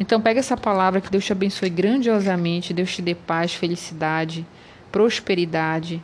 Então 0.00 0.20
pega 0.20 0.40
essa 0.40 0.56
palavra 0.56 1.00
que 1.00 1.10
Deus 1.10 1.24
te 1.24 1.32
abençoe 1.32 1.68
grandiosamente, 1.68 2.72
Deus 2.72 2.94
te 2.94 3.02
dê 3.02 3.14
paz, 3.14 3.52
felicidade, 3.54 4.46
prosperidade. 4.92 6.02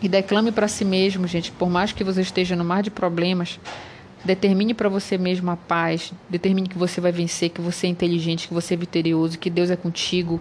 E 0.00 0.08
declame 0.08 0.50
para 0.50 0.66
si 0.66 0.84
mesmo, 0.84 1.26
gente, 1.26 1.52
por 1.52 1.70
mais 1.70 1.92
que 1.92 2.02
você 2.02 2.22
esteja 2.22 2.56
no 2.56 2.64
mar 2.64 2.82
de 2.82 2.90
problemas, 2.90 3.60
determine 4.24 4.74
para 4.74 4.88
você 4.88 5.18
mesmo 5.18 5.50
a 5.50 5.56
paz, 5.56 6.12
determine 6.28 6.68
que 6.68 6.78
você 6.78 7.00
vai 7.00 7.12
vencer, 7.12 7.50
que 7.50 7.60
você 7.60 7.86
é 7.86 7.90
inteligente, 7.90 8.48
que 8.48 8.54
você 8.54 8.74
é 8.74 8.76
vitorioso, 8.76 9.38
que 9.38 9.50
Deus 9.50 9.70
é 9.70 9.76
contigo, 9.76 10.40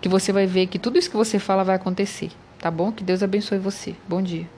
que 0.00 0.08
você 0.08 0.32
vai 0.32 0.46
ver 0.46 0.66
que 0.66 0.78
tudo 0.78 0.98
isso 0.98 1.10
que 1.10 1.16
você 1.16 1.38
fala 1.38 1.62
vai 1.62 1.76
acontecer, 1.76 2.30
tá 2.58 2.70
bom? 2.70 2.90
Que 2.90 3.04
Deus 3.04 3.22
abençoe 3.22 3.58
você. 3.58 3.94
Bom 4.08 4.22
dia. 4.22 4.55